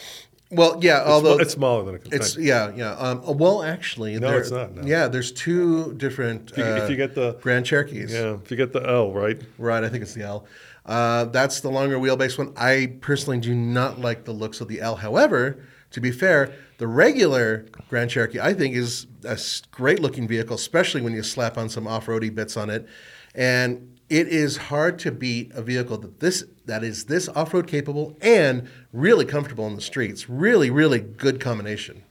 [0.53, 2.93] Well, yeah, it's although it's smaller than a It's yeah, yeah.
[2.93, 4.75] Um, well, actually, no, it's not.
[4.75, 4.83] No.
[4.83, 6.51] Yeah, there's two different.
[6.51, 9.13] If you, uh, if you, get the Grand Cherokees, yeah, if you get the L,
[9.13, 9.41] right?
[9.57, 10.47] Right, I think it's the L.
[10.85, 12.53] Uh, that's the longer wheelbase one.
[12.57, 14.97] I personally do not like the looks of the L.
[14.97, 19.39] However, to be fair, the regular Grand Cherokee I think is a
[19.71, 22.87] great looking vehicle, especially when you slap on some off roady bits on it,
[23.35, 28.17] and it is hard to beat a vehicle that this that is this off-road capable
[28.21, 30.29] and really comfortable in the streets.
[30.29, 32.05] Really, really good combination.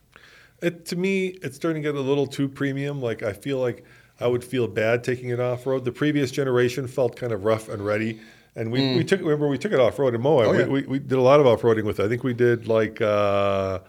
[0.62, 3.02] It, to me, it's starting to get a little too premium.
[3.02, 3.86] Like I feel like
[4.20, 5.86] I would feel bad taking it off-road.
[5.86, 8.20] The previous generation felt kind of rough and ready,
[8.56, 8.98] and we, mm.
[8.98, 10.48] we took remember we took it off-road in Moab.
[10.48, 10.66] Oh, yeah.
[10.66, 12.06] we, we, we, did a lot of off-roading with it.
[12.06, 13.02] I think we did like.
[13.02, 13.80] Uh,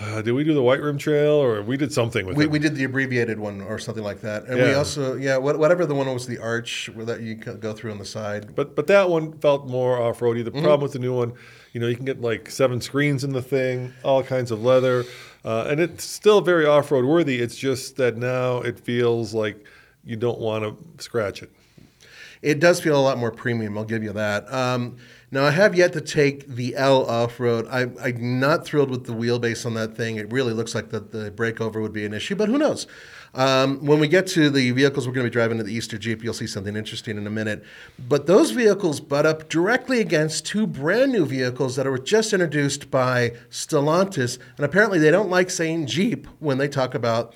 [0.00, 2.50] uh, did we do the White Rim Trail or we did something with we, it?
[2.52, 4.66] We did the abbreviated one or something like that, and yeah.
[4.66, 8.04] we also yeah whatever the one was the arch that you go through on the
[8.04, 8.54] side.
[8.54, 10.42] But but that one felt more off roady.
[10.42, 10.62] The mm-hmm.
[10.62, 11.32] problem with the new one,
[11.72, 15.04] you know, you can get like seven screens in the thing, all kinds of leather,
[15.44, 17.40] uh, and it's still very off road worthy.
[17.40, 19.66] It's just that now it feels like
[20.04, 21.50] you don't want to scratch it.
[22.42, 23.76] It does feel a lot more premium.
[23.76, 24.52] I'll give you that.
[24.52, 24.96] Um,
[25.30, 27.66] now, I have yet to take the L off road.
[27.70, 30.16] I'm not thrilled with the wheelbase on that thing.
[30.16, 32.86] It really looks like the, the breakover would be an issue, but who knows?
[33.34, 35.98] Um, when we get to the vehicles we're going to be driving to the Easter
[35.98, 37.62] Jeep, you'll see something interesting in a minute.
[38.08, 42.90] But those vehicles butt up directly against two brand new vehicles that were just introduced
[42.90, 44.38] by Stellantis.
[44.56, 47.34] And apparently, they don't like saying Jeep when they talk about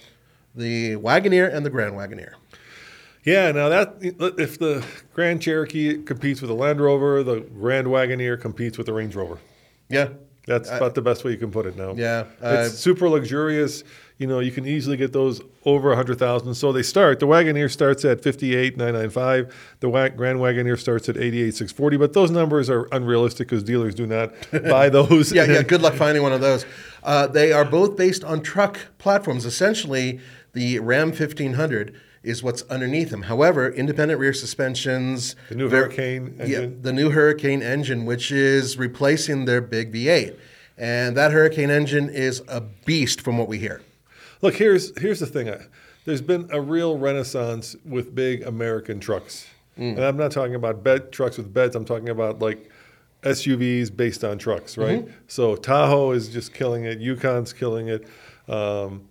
[0.54, 2.32] the Wagoneer and the Grand Wagoneer.
[3.24, 8.40] Yeah, now that if the Grand Cherokee competes with the Land Rover, the Grand Wagoneer
[8.40, 9.38] competes with the Range Rover.
[9.88, 10.08] Yeah,
[10.46, 11.92] That's about the best way you can put it now.
[11.94, 13.84] Yeah, it's super luxurious.
[14.18, 16.54] You know, you can easily get those over a hundred thousand.
[16.54, 17.18] So they start.
[17.20, 19.54] The Wagoneer starts at fifty eight nine nine five.
[19.80, 21.96] The Wa- Grand Wagoneer starts at eighty eight six forty.
[21.96, 24.32] But those numbers are unrealistic because dealers do not
[24.64, 25.32] buy those.
[25.32, 25.62] Yeah, yeah.
[25.62, 26.64] Good luck finding one of those.
[27.02, 29.44] Uh, they are both based on truck platforms.
[29.44, 30.20] Essentially,
[30.54, 33.22] the Ram 1500 is what's underneath them.
[33.22, 36.82] However, independent rear suspensions, The new ver- Hurricane yeah, engine.
[36.82, 40.36] the new Hurricane engine, which is replacing their big V8,
[40.78, 43.80] and that Hurricane engine is a beast, from what we hear.
[44.40, 45.52] Look, here's here's the thing.
[46.04, 49.46] There's been a real renaissance with big American trucks,
[49.78, 49.96] Mm.
[49.96, 51.74] and I'm not talking about bed trucks with beds.
[51.76, 52.68] I'm talking about like
[53.22, 55.02] SUVs based on trucks, right?
[55.04, 55.12] Mm-hmm.
[55.28, 56.98] So Tahoe is just killing it.
[57.00, 58.06] Yukon's killing it,
[58.48, 59.02] um,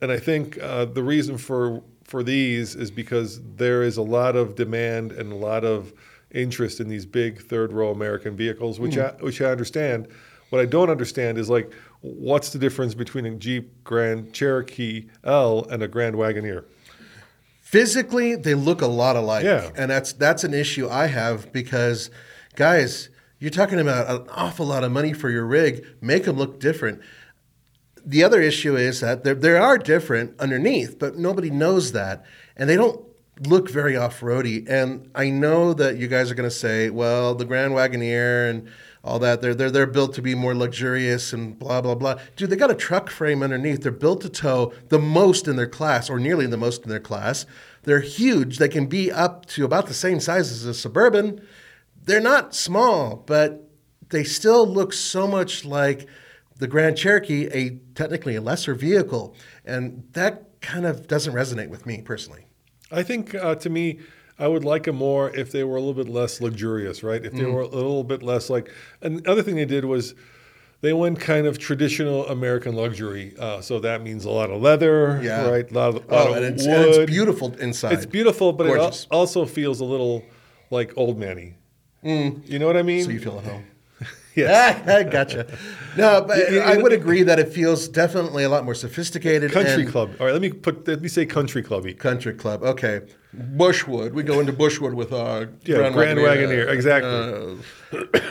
[0.00, 4.36] and I think uh, the reason for for these is because there is a lot
[4.36, 5.92] of demand and a lot of
[6.30, 9.20] interest in these big third row American vehicles, which mm.
[9.20, 10.08] I, which I understand.
[10.50, 15.66] What I don't understand is like, what's the difference between a Jeep Grand Cherokee L
[15.68, 16.64] and a Grand Wagoneer?
[17.60, 19.44] Physically, they look a lot alike.
[19.44, 19.70] Yeah.
[19.74, 22.10] And that's that's an issue I have because
[22.54, 23.08] guys,
[23.40, 25.84] you're talking about an awful lot of money for your rig.
[26.00, 27.00] Make them look different.
[28.08, 32.24] The other issue is that they they are different underneath, but nobody knows that.
[32.56, 33.04] And they don't
[33.40, 34.66] look very off-roady.
[34.68, 38.68] And I know that you guys are going to say, well, the Grand Wagoneer and
[39.04, 42.18] all that, they're, they're, they're built to be more luxurious and blah, blah, blah.
[42.36, 43.82] Dude, they got a truck frame underneath.
[43.82, 46.98] They're built to tow the most in their class, or nearly the most in their
[47.00, 47.44] class.
[47.82, 48.58] They're huge.
[48.58, 51.40] They can be up to about the same size as a Suburban.
[52.04, 53.68] They're not small, but
[54.08, 56.08] they still look so much like
[56.58, 59.34] the Grand Cherokee, a technically a lesser vehicle.
[59.64, 62.46] And that kind of doesn't resonate with me personally.
[62.90, 64.00] I think uh, to me,
[64.38, 67.24] I would like them more if they were a little bit less luxurious, right?
[67.24, 67.52] If they Mm.
[67.54, 68.70] were a little bit less like.
[69.02, 70.14] And the other thing they did was
[70.82, 73.34] they went kind of traditional American luxury.
[73.38, 75.48] Uh, so that means a lot of leather, Yeah.
[75.48, 75.70] right?
[75.70, 76.74] A lot of, lot Oh, of and it's, wood.
[76.76, 77.92] and it's beautiful inside.
[77.94, 80.22] It's beautiful, but it al- also feels a little
[80.70, 81.54] like old manny.
[82.02, 83.00] You know what I mean?
[83.00, 83.04] Mm.
[83.06, 83.64] So you feel at home.
[84.46, 84.86] yes.
[84.88, 85.46] I gotcha.
[85.96, 89.50] No, but You- you- I would agree that it feels definitely a lot more sophisticated.
[89.52, 90.10] Country club.
[90.20, 90.86] All right, let me put.
[90.86, 91.94] Let me say country clubby.
[91.94, 92.62] Country club.
[92.62, 93.00] Okay.
[93.34, 94.12] Bushwood.
[94.12, 97.58] We go into Bushwood with our Yeah, Grand Wagoneer, exactly.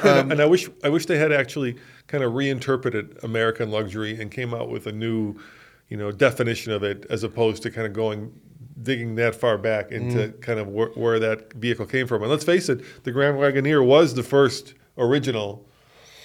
[0.03, 4.31] Uh, and I wish I wish they had actually kind of reinterpreted American luxury and
[4.31, 5.35] came out with a new,
[5.89, 8.31] you know, definition of it as opposed to kind of going
[8.81, 10.41] digging that far back into Mm.
[10.41, 12.21] kind of where, where that vehicle came from.
[12.21, 15.67] And let's face it, the Grand Wagoneer was the first original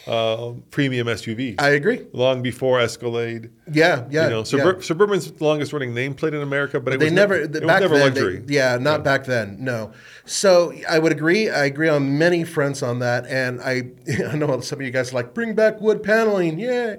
[0.06, 1.56] uh, premium SUVs.
[1.60, 2.06] I agree.
[2.12, 3.50] long before Escalade.
[3.72, 4.24] Yeah, yeah.
[4.24, 4.80] you know, yeah.
[4.80, 7.60] Suburban's the longest running nameplate in America, but it they was never never, it was
[7.60, 8.06] back never then.
[8.06, 8.38] luxury.
[8.38, 9.56] they- yeah, not back then.
[9.62, 9.92] No.
[10.24, 11.50] So I would agree.
[11.50, 13.26] I agree on many fronts on that.
[13.26, 13.90] And I,
[14.28, 16.58] I know some of you guys are like bring back wood paneling.
[16.58, 16.96] Yeah.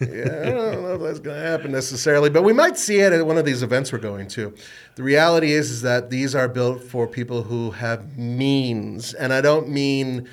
[0.00, 3.12] yeah I don't know if that's going to happen necessarily, but we might see it
[3.12, 4.54] at one of these events we're going to.
[4.96, 9.40] The reality is, is that these are built for people who have means, and I
[9.40, 10.28] don't mean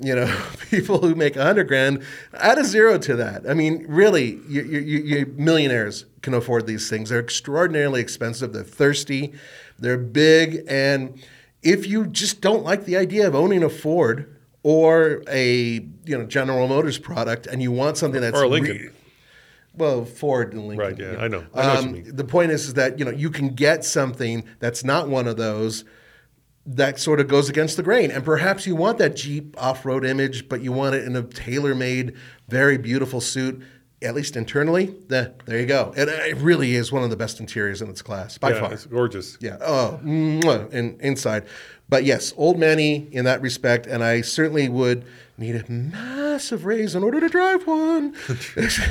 [0.00, 0.26] you know,
[0.70, 2.02] people who make a hundred grand,
[2.34, 3.48] add a zero to that.
[3.48, 7.10] I mean, really, you, you, you, you millionaires can afford these things.
[7.10, 8.52] They're extraordinarily expensive.
[8.52, 9.32] They're thirsty.
[9.78, 10.64] They're big.
[10.68, 11.22] And
[11.62, 16.24] if you just don't like the idea of owning a Ford or a you know
[16.24, 18.76] General Motors product, and you want something that's Or a Lincoln.
[18.76, 18.90] re-
[19.74, 20.86] well, Ford and Lincoln.
[20.86, 21.44] Right, yeah, I know.
[21.54, 22.04] I know Um.
[22.04, 25.36] The point is, is that you know you can get something that's not one of
[25.36, 25.84] those
[26.66, 28.10] that sort of goes against the grain.
[28.10, 32.14] And perhaps you want that Jeep off-road image, but you want it in a tailor-made,
[32.48, 33.62] very beautiful suit,
[34.02, 34.94] at least internally.
[35.08, 35.92] There, there you go.
[35.96, 38.60] And uh, it really is one of the best interiors in its class by yeah,
[38.60, 38.72] far.
[38.72, 39.38] it's gorgeous.
[39.40, 39.56] Yeah.
[39.60, 41.46] Oh, in, inside.
[41.88, 45.04] But yes, old Manny in that respect, and I certainly would
[45.40, 48.14] need a massive raise in order to drive one.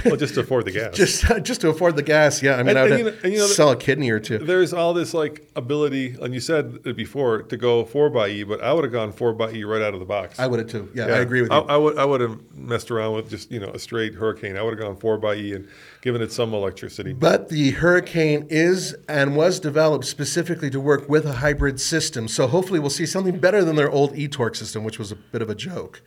[0.05, 0.95] Well, just to afford the gas.
[0.95, 2.41] just uh, just to afford the gas.
[2.41, 4.09] Yeah, I mean, And- I would and you know- and you know, sell a kidney
[4.09, 4.39] or two.
[4.39, 8.43] There's all this like ability, and you said it before to go four by E,
[8.43, 10.39] but I would have gone four by E right out of the box.
[10.39, 10.89] I would have too.
[10.95, 11.57] Yeah, I agree with you.
[11.57, 14.57] I, I would I would have messed around with just you know a straight Hurricane.
[14.57, 15.67] I would have gone four by E and
[16.01, 17.13] given it some electricity.
[17.13, 22.27] But the Hurricane is and was developed specifically to work with a hybrid system.
[22.27, 25.41] So hopefully we'll see something better than their old eTorque system, which was a bit
[25.41, 26.01] of a joke.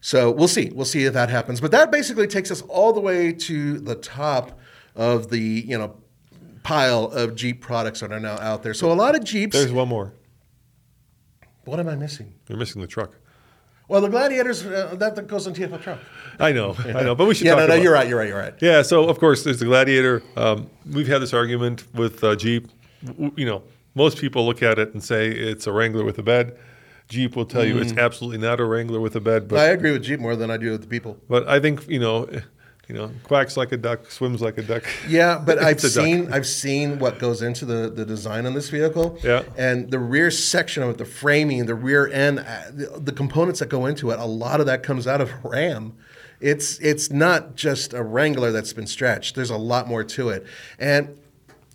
[0.00, 0.70] So we'll see.
[0.74, 1.60] We'll see if that happens.
[1.60, 4.58] But that basically takes us all the way to the top
[4.94, 5.96] of the, you know,
[6.62, 8.74] pile of Jeep products that are now out there.
[8.74, 9.56] So a lot of Jeeps.
[9.56, 10.12] There's one more.
[11.64, 12.34] what am I missing?
[12.48, 13.14] You're missing the truck.
[13.92, 15.98] Well, the Gladiators, uh, that, goes on TFL truck.
[16.40, 18.38] I know, I know, but we should Yeah, no, no, you're right, you're right, you're
[18.38, 18.54] right.
[18.58, 20.22] Yeah, so of course there's the Gladiator.
[20.34, 22.68] Um, we've had this argument with uh, Jeep.
[23.04, 23.62] W- You know,
[23.94, 26.56] most people look at it and say it's a Wrangler with a bed.
[27.10, 29.46] Jeep will tell you it's absolutely not a Wrangler with a bed.
[29.46, 31.18] But I agree with Jeep more than I do with the people.
[31.28, 32.26] but I think you know,
[32.88, 34.84] you know, quacks like a duck, swims like a duck.
[35.08, 35.90] Yeah, but I've duck.
[35.90, 39.18] seen I've seen what goes into the, the design on this vehicle.
[39.22, 39.44] Yeah.
[39.56, 43.60] And the rear section of it, the framing, the rear end, uh, the, the components
[43.60, 45.94] that go into it, a lot of that comes out of Ram.
[46.40, 49.36] It's it's not just a Wrangler that's been stretched.
[49.36, 50.44] There's a lot more to it.
[50.78, 51.16] And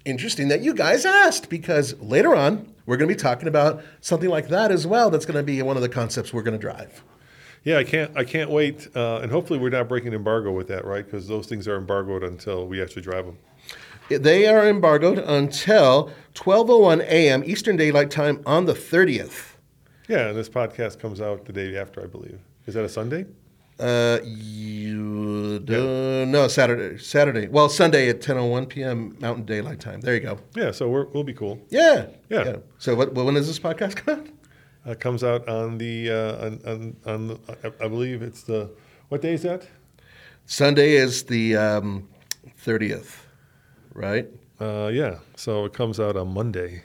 [0.04, 4.30] interesting that you guys asked because later on we're going to be talking about something
[4.30, 5.10] like that as well.
[5.10, 7.04] That's going to be one of the concepts we're going to drive.
[7.67, 8.15] Yeah, I can't.
[8.15, 8.88] I can't wait.
[8.95, 11.03] Uh, and hopefully, we're not breaking embargo with that, right?
[11.03, 13.38] Because those things are embargoed until we actually drive them.
[14.08, 17.43] They are embargoed until 12:01 a.m.
[17.45, 19.56] Eastern Daylight Time on the 30th.
[20.08, 22.39] Yeah, and this podcast comes out the day after, I believe.
[22.67, 23.25] Is that a Sunday?
[23.77, 26.97] Uh, you, uh, no, Saturday.
[26.97, 27.49] Saturday.
[27.49, 29.17] Well, Sunday at 10:01 p.m.
[29.19, 29.99] Mountain Daylight Time.
[29.99, 30.39] There you go.
[30.56, 31.60] Yeah, so we're, we'll be cool.
[31.67, 32.06] Yeah.
[32.30, 32.56] Yeah.
[32.77, 34.27] So, what, when does this podcast come out?
[34.88, 38.69] Uh, comes out on the uh, on, on, on the, I, I believe it's the
[39.10, 39.67] what day is that?
[40.45, 42.08] Sunday is the um,
[42.65, 43.17] 30th,
[43.93, 44.28] right?
[44.62, 46.84] Uh, yeah, so it comes out on Monday.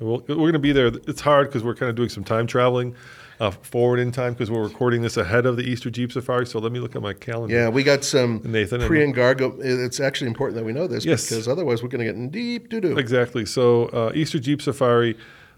[0.00, 0.88] We'll, we're going to be there.
[0.88, 2.96] It's hard because we're kind of doing some time traveling
[3.38, 6.46] uh, forward in time because we're recording this ahead of the Easter Jeep Safari.
[6.46, 7.54] So let me look at my calendar.
[7.54, 9.56] Yeah, we got some Nathan and- pre-embargo.
[9.60, 11.28] It's actually important that we know this Yes.
[11.28, 12.98] because otherwise we're going to get in deep doo doo.
[12.98, 13.46] Exactly.
[13.46, 15.16] So uh, Easter Jeep Safari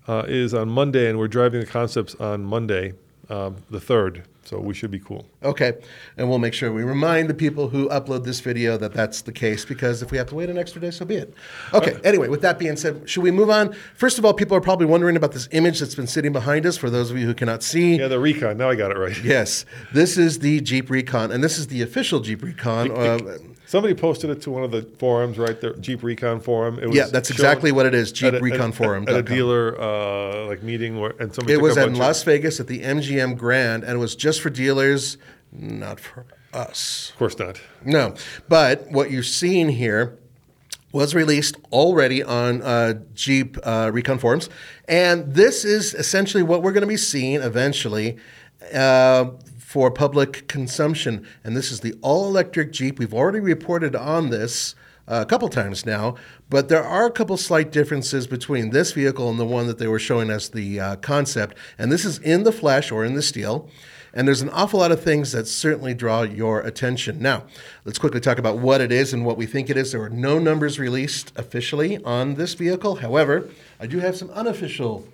[0.09, 2.95] uh, is on Monday, and we're driving the concepts on Monday,
[3.29, 4.25] um, the third.
[4.45, 5.27] So we should be cool.
[5.43, 5.75] Okay,
[6.17, 9.33] and we'll make sure we remind the people who upload this video that that's the
[9.33, 11.35] case because if we have to wait an extra day, so be it.
[11.75, 13.75] Okay, anyway, with that being said, should we move on?
[13.95, 16.79] First of all, people are probably wondering about this image that's been sitting behind us
[16.79, 17.97] for those of you who cannot see.
[17.99, 18.57] Yeah, the Recon.
[18.57, 19.17] Now I got it right.
[19.29, 22.91] Yes, this is the Jeep Recon, and this is the official Jeep Recon.
[22.91, 23.19] Uh,
[23.69, 25.61] Somebody posted it to one of the forums, right?
[25.61, 26.79] The Jeep Recon forum.
[26.79, 28.11] It was yeah, that's exactly what it is.
[28.23, 29.07] at a- at- JeepReconForum.
[29.07, 32.81] at, a dealer uh, like meeting, and somebody It was in Las Vegas at the
[32.81, 35.19] MGM Grand, and it was just for dealers,
[35.53, 37.11] not for us.
[37.11, 37.61] Of course not.
[37.85, 38.15] No,
[38.49, 40.19] but what you're seeing here
[40.93, 44.49] was released already on uh, Jeep uh, Recon forums,
[44.89, 48.17] and this is essentially what we're going to be seeing eventually
[48.73, 51.27] uh, for public consumption.
[51.45, 52.99] And this is the all-electric Jeep.
[52.99, 54.75] We've already reported on this
[55.07, 56.15] uh, a couple times now,
[56.49, 59.87] but there are a couple slight differences between this vehicle and the one that they
[59.87, 61.57] were showing as the uh, concept.
[61.79, 63.69] And this is in the flesh or in the steel.
[64.15, 67.21] And there's an awful lot of things that certainly draw your attention.
[67.21, 67.45] Now,
[67.85, 69.93] let's quickly talk about what it is and what we think it is.
[69.93, 72.97] There were no numbers released officially on this vehicle.
[72.97, 75.07] However, I do have some unofficial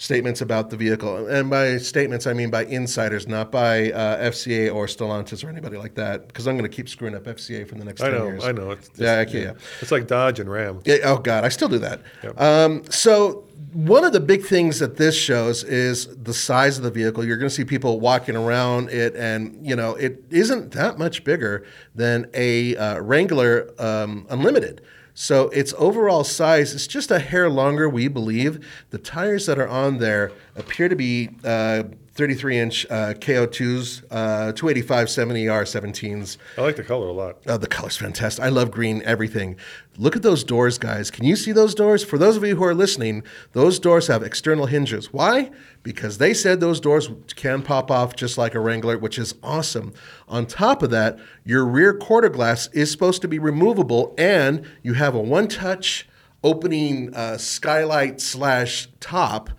[0.00, 1.26] statements about the vehicle.
[1.26, 5.76] And by statements, I mean by insiders, not by uh, FCA or Stellantis or anybody
[5.76, 8.18] like that, because I'm going to keep screwing up FCA for the next I 10
[8.18, 8.26] know.
[8.26, 8.44] years.
[8.44, 8.70] I know.
[8.70, 9.52] It's Yeah, yeah.
[9.82, 10.80] It's like Dodge and Ram.
[10.86, 12.00] Yeah, oh God, I still do that.
[12.22, 12.40] Yep.
[12.40, 16.90] Um, so one of the big things that this shows is the size of the
[16.90, 17.24] vehicle.
[17.24, 21.24] You're going to see people walking around it, and you know it isn't that much
[21.24, 24.82] bigger than a uh, Wrangler um, Unlimited.
[25.14, 28.64] So its overall size is just a hair longer, we believe.
[28.90, 31.84] The tires that are on there appear to be uh,
[32.20, 36.36] 33 inch uh, KO2s, uh, 285 70R 17s.
[36.58, 37.38] I like the color a lot.
[37.46, 38.44] Oh, the color's fantastic.
[38.44, 39.56] I love green everything.
[39.96, 41.10] Look at those doors, guys.
[41.10, 42.04] Can you see those doors?
[42.04, 45.12] For those of you who are listening, those doors have external hinges.
[45.12, 45.50] Why?
[45.82, 49.94] Because they said those doors can pop off just like a Wrangler, which is awesome.
[50.28, 54.94] On top of that, your rear quarter glass is supposed to be removable, and you
[54.94, 56.08] have a one-touch
[56.42, 59.50] opening uh, skylight slash top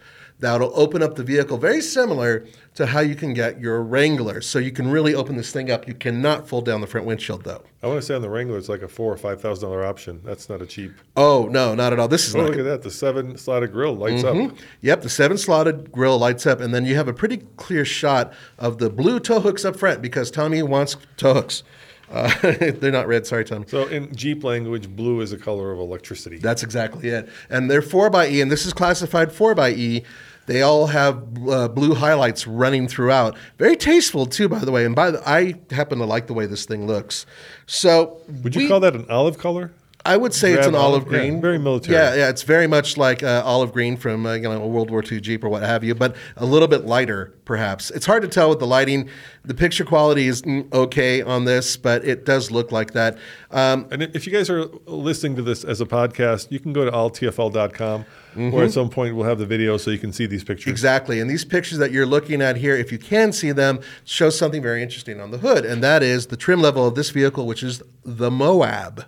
[0.41, 4.41] that'll open up the vehicle very similar to how you can get your Wrangler.
[4.41, 5.88] So you can really open this thing up.
[5.88, 7.63] You cannot fold down the front windshield though.
[7.84, 9.86] I want to say on the Wrangler, it's like a four or five thousand dollar
[9.86, 10.21] option.
[10.23, 10.91] That's not a cheap.
[11.15, 12.08] Oh no, not at all.
[12.08, 12.82] This is Oh, look at that!
[12.82, 14.36] The seven slotted grill lights up.
[14.82, 18.34] Yep, the seven slotted grill lights up, and then you have a pretty clear shot
[18.60, 21.63] of the blue tow hooks up front because Tommy wants tow hooks.
[22.12, 23.25] Uh, they're not red.
[23.25, 23.65] Sorry, Tom.
[23.65, 26.39] So in Jeep language, blue is the color of electricity.
[26.39, 27.30] That's exactly it.
[27.49, 30.04] And they're 4 by E, and this is classified 4 by E.
[30.51, 33.37] They all have uh, blue highlights running throughout.
[33.57, 34.83] Very tasteful too, by the way.
[34.83, 37.25] And by the, I happen to like the way this thing looks.
[37.67, 39.71] So Would you we- call that an olive color?
[40.05, 41.11] I would say it's an olive olive?
[41.13, 41.41] Yeah, green.
[41.41, 41.95] very military.
[41.95, 44.89] Yeah, yeah, it's very much like uh, olive green from uh, you know a World
[44.89, 47.91] War II Jeep or what have you, but a little bit lighter, perhaps.
[47.91, 49.10] It's hard to tell with the lighting.
[49.45, 53.17] The picture quality is mm, okay on this, but it does look like that.
[53.52, 56.85] Um, And if you guys are listening to this as a podcast, you can go
[56.85, 58.52] to alltfl.com, Mm-hmm.
[58.52, 60.71] where at some point we'll have the video so you can see these pictures.
[60.71, 61.19] Exactly.
[61.19, 64.62] And these pictures that you're looking at here, if you can see them, show something
[64.62, 65.65] very interesting on the hood.
[65.65, 69.04] And that is the trim level of this vehicle, which is the Moab.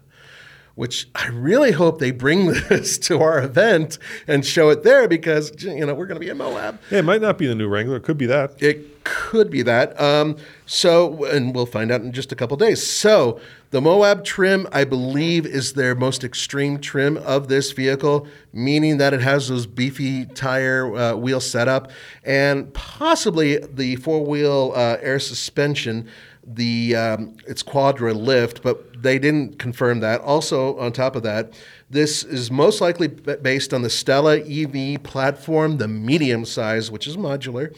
[0.76, 3.98] Which I really hope they bring this to our event
[4.28, 6.80] and show it there because you know we're going to be in Moab.
[6.90, 7.98] Yeah, it might not be the new Wrangler.
[7.98, 8.62] It could be that.
[8.62, 10.00] It could be that.
[10.00, 12.86] Um, so, and we'll find out in just a couple days.
[12.86, 13.40] So,
[13.72, 19.14] the Moab trim, I believe, is their most extreme trim of this vehicle, meaning that
[19.14, 21.92] it has those beefy tire uh, wheel setup
[22.24, 26.08] and possibly the four wheel uh, air suspension.
[26.46, 30.22] The um, it's Quadra-Lift, but they didn't confirm that.
[30.22, 31.54] Also, on top of that,
[31.90, 37.16] this is most likely based on the STLA EV platform, the medium size, which is
[37.16, 37.76] modular,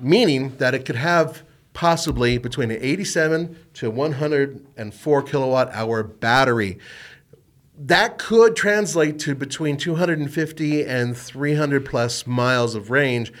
[0.00, 1.42] meaning that it could have
[1.72, 6.78] possibly between an 87 to 104 kilowatt hour battery.
[7.78, 13.32] That could translate to between 250 and 300 plus miles of range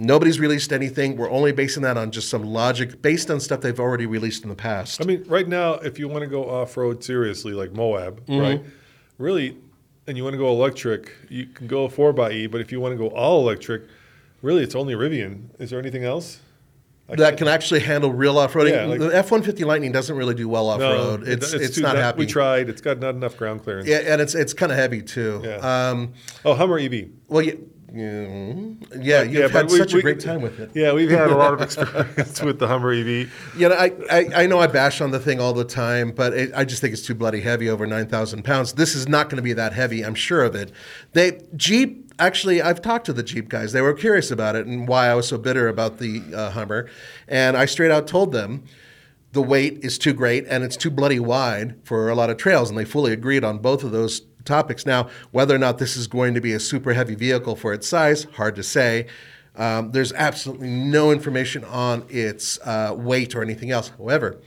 [0.00, 1.16] Nobody's released anything.
[1.16, 4.48] We're only basing that on just some logic based on stuff they've already released in
[4.48, 5.02] the past.
[5.02, 8.40] I mean, right now, if you want to go off road seriously, like Moab, mm-hmm.
[8.40, 8.64] right?
[9.18, 9.56] Really,
[10.06, 12.96] and you want to go electric, you can go 4xE, but if you want to
[12.96, 13.82] go all electric,
[14.40, 15.48] really, it's only Rivian.
[15.58, 16.40] Is there anything else?
[17.16, 18.72] that can actually handle real off-roading.
[18.72, 21.22] Yeah, like, the F-150 Lightning doesn't really do well off-road.
[21.22, 22.18] No, it's it's, it's not happy.
[22.18, 22.68] We tried.
[22.68, 23.88] It's got not enough ground clearance.
[23.88, 25.40] Yeah, and it's it's kind of heavy too.
[25.42, 25.56] Yeah.
[25.88, 26.12] Um,
[26.44, 27.08] oh, Hummer EV.
[27.28, 27.54] Well, yeah.
[27.92, 30.70] Yeah, you've yeah, had we, such we, a great time with it.
[30.74, 33.30] Yeah, we've had a lot of experience with the Hummer EV.
[33.56, 36.34] You know, I, I, I, know I bash on the thing all the time, but
[36.34, 38.74] it, I just think it's too bloody heavy, over 9,000 pounds.
[38.74, 40.70] This is not going to be that heavy, I'm sure of it.
[41.12, 43.72] They Jeep, actually, I've talked to the Jeep guys.
[43.72, 46.90] They were curious about it and why I was so bitter about the uh, Hummer.
[47.26, 48.64] And I straight out told them,
[49.32, 52.70] the weight is too great and it's too bloody wide for a lot of trails.
[52.70, 54.84] And they fully agreed on both of those topics.
[54.84, 57.86] Now, whether or not this is going to be a super heavy vehicle for its
[57.86, 59.06] size, hard to say.
[59.54, 63.90] Um, there's absolutely no information on its uh, weight or anything else.
[63.98, 64.40] However,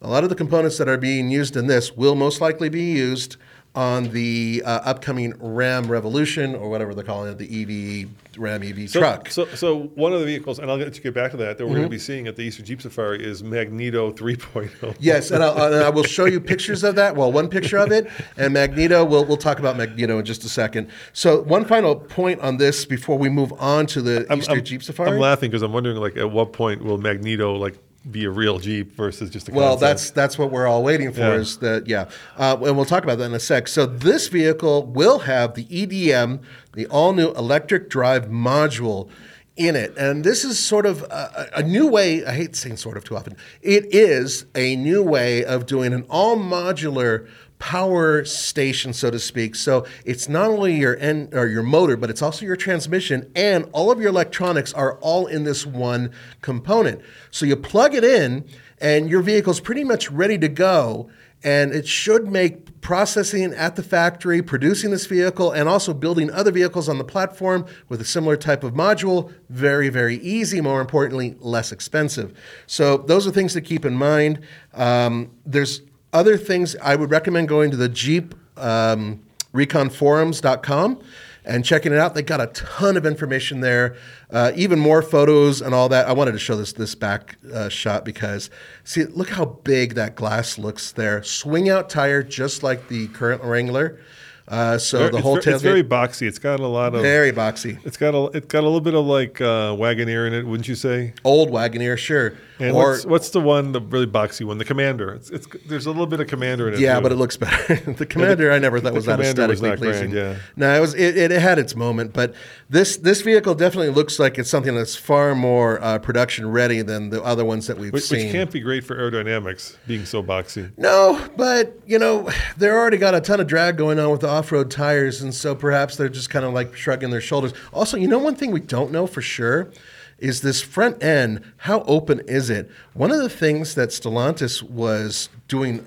[0.00, 2.82] a lot of the components that are being used in this will most likely be
[2.82, 3.36] used
[3.76, 8.08] on the uh, upcoming Ram Revolution or whatever they're calling it, the EV
[8.38, 9.30] Ram EV so, truck.
[9.30, 11.64] So, so one of the vehicles, and I'll get to get back to that, that
[11.64, 11.76] we're mm-hmm.
[11.76, 14.96] going to be seeing at the Easter Jeep Safari is Magneto 3.0.
[14.98, 17.14] Yes, and, and, i will show you pictures of that.
[17.14, 19.04] Well, one picture of it, and Magneto.
[19.04, 20.90] We'll we'll talk about Magneto in just a second.
[21.12, 24.64] So, one final point on this before we move on to the I'm, Easter I'm,
[24.64, 25.10] Jeep Safari.
[25.10, 27.76] I'm laughing because I'm wondering, like, at what point will Magneto like
[28.10, 29.80] be a real Jeep versus just a well, concept.
[29.80, 31.20] that's that's what we're all waiting for.
[31.20, 31.34] Yeah.
[31.34, 32.08] Is that yeah?
[32.36, 33.68] Uh, and we'll talk about that in a sec.
[33.68, 36.42] So this vehicle will have the EDM,
[36.74, 39.08] the all new electric drive module
[39.56, 39.96] in it.
[39.96, 43.16] And this is sort of a, a, new way, I hate saying sort of too
[43.16, 47.28] often, it is a new way of doing an all modular
[47.58, 49.54] power station, so to speak.
[49.54, 53.68] So it's not only your end or your motor, but it's also your transmission, and
[53.72, 56.10] all of your electronics are all in this one
[56.42, 57.00] component.
[57.30, 58.44] So you plug it in,
[58.80, 61.10] and your vehicle's pretty much ready to go.
[61.44, 66.50] And it should make processing at the factory, producing this vehicle, and also building other
[66.50, 70.60] vehicles on the platform with a similar type of module very, very easy.
[70.60, 72.36] More importantly, less expensive.
[72.66, 74.40] So, those are things to keep in mind.
[74.72, 75.82] Um, there's
[76.16, 79.20] other things, I would recommend going to the Jeep um,
[79.52, 81.02] reconforums.com
[81.44, 82.14] and checking it out.
[82.14, 83.96] They got a ton of information there,
[84.30, 86.08] uh, even more photos and all that.
[86.08, 88.48] I wanted to show this this back uh, shot because
[88.82, 91.22] see, look how big that glass looks there.
[91.22, 94.00] Swing out tire, just like the current Wrangler.
[94.48, 96.28] Uh, so the whole tailgate, it's very boxy.
[96.28, 97.84] It's got a lot of very boxy.
[97.84, 100.68] It's got a it's got a little bit of like uh, Wagoneer in it, wouldn't
[100.68, 101.14] you say?
[101.24, 102.34] Old Wagoneer, sure.
[102.58, 105.12] And or, what's, what's, the one, the really boxy one, the Commander?
[105.12, 106.80] It's, it's there's a little bit of Commander in it.
[106.80, 107.02] Yeah, too.
[107.02, 107.74] but it looks better.
[107.92, 110.10] the Commander, the, I never thought was that aesthetically was pleasing.
[110.10, 110.42] Grand, yeah.
[110.56, 112.34] No, it was it, it, had its moment, but
[112.70, 117.10] this this vehicle definitely looks like it's something that's far more uh, production ready than
[117.10, 118.24] the other ones that we've which, seen.
[118.24, 120.72] Which can't be great for aerodynamics, being so boxy.
[120.78, 124.28] No, but you know they're already got a ton of drag going on with the
[124.28, 127.52] off road tires, and so perhaps they're just kind of like shrugging their shoulders.
[127.74, 129.70] Also, you know one thing we don't know for sure
[130.18, 132.70] is this front end, how open is it?
[132.94, 135.84] One of the things that Stellantis was doing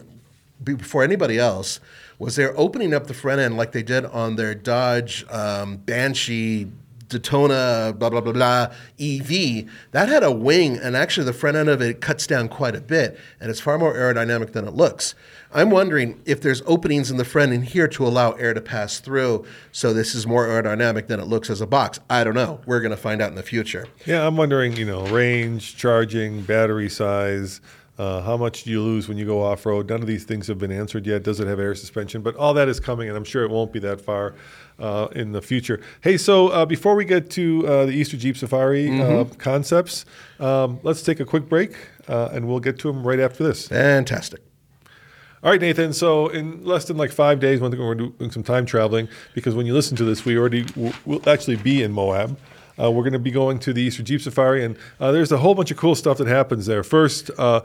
[0.64, 1.80] before anybody else
[2.20, 6.68] was they're opening up the front end like they did on their Dodge um, Banshee
[7.10, 8.68] Daytona, blah, blah, blah, blah,
[9.00, 12.76] EV, that had a wing, and actually the front end of it cuts down quite
[12.76, 15.16] a bit, and it's far more aerodynamic than it looks.
[15.52, 19.00] I'm wondering if there's openings in the front end here to allow air to pass
[19.00, 22.00] through, so this is more aerodynamic than it looks as a box.
[22.10, 22.62] I don't know.
[22.68, 23.88] We're going to find out in the future.
[24.06, 27.62] Yeah, I'm wondering, you know, range, charging, battery size.
[28.00, 29.90] Uh, how much do you lose when you go off road?
[29.90, 31.22] None of these things have been answered yet.
[31.22, 32.22] Does it have air suspension?
[32.22, 34.36] But all that is coming, and I'm sure it won't be that far
[34.80, 35.82] uh, in the future.
[36.00, 39.34] Hey, so uh, before we get to uh, the Easter Jeep Safari uh, mm-hmm.
[39.34, 40.06] concepts,
[40.40, 41.76] um, let's take a quick break,
[42.08, 43.68] uh, and we'll get to them right after this.
[43.68, 44.40] Fantastic.
[45.44, 45.92] All right, Nathan.
[45.92, 49.10] So in less than like five days, we're going to do doing some time traveling
[49.34, 52.40] because when you listen to this, we already w- will actually be in Moab.
[52.82, 55.38] Uh, we're going to be going to the Easter Jeep Safari, and uh, there's a
[55.38, 56.84] whole bunch of cool stuff that happens there.
[56.84, 57.62] First, uh,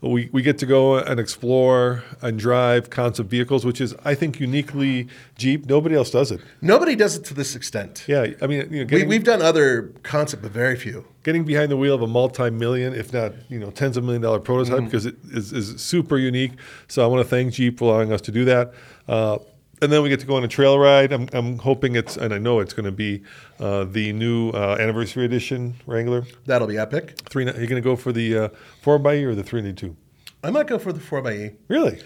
[0.00, 4.38] we, we get to go and explore and drive concept vehicles, which is, I think,
[4.38, 5.66] uniquely Jeep.
[5.66, 6.40] Nobody else does it.
[6.60, 8.04] Nobody does it to this extent.
[8.06, 11.06] Yeah, I mean, you know, We, getting, we've done other concept, but very few.
[11.22, 14.38] getting behind the wheel of a multi-million, if not, you know, tens of million dollar
[14.38, 16.52] prototype because it is, is super unique.
[16.88, 18.72] So I want to thank Jeep for allowing us to do that.
[19.08, 19.38] Uh,
[19.82, 21.12] and then we get to go on a trail ride.
[21.12, 23.22] I'm, I'm hoping it's, and I know it's going to be
[23.60, 26.24] uh, the new uh, anniversary edition Wrangler.
[26.46, 27.18] That'll be epic.
[27.28, 28.48] Three, are you going to go for the uh,
[28.82, 29.96] four x or the three ninety two?
[30.42, 31.56] I might go for the 4xe.
[31.68, 32.00] Really?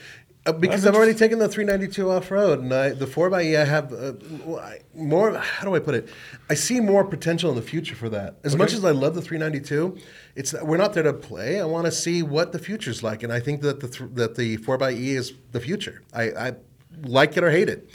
[0.47, 3.93] Uh, because I've already taken the 392 off road, and I, the 4xe I have
[3.93, 4.15] uh,
[4.95, 5.37] more.
[5.37, 6.09] How do I put it?
[6.49, 8.37] I see more potential in the future for that.
[8.43, 9.99] As much as I love the 392,
[10.37, 11.61] it's we're not there to play.
[11.61, 14.37] I want to see what the future's like, and I think that the th- that
[14.37, 16.03] the 4xe is the future.
[16.15, 16.53] I, I
[17.03, 17.89] like it or hate it.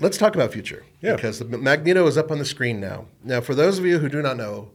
[0.00, 1.14] Let's talk about future Yeah.
[1.16, 3.06] because the Magneto is up on the screen now.
[3.22, 4.70] Now, for those of you who do not know,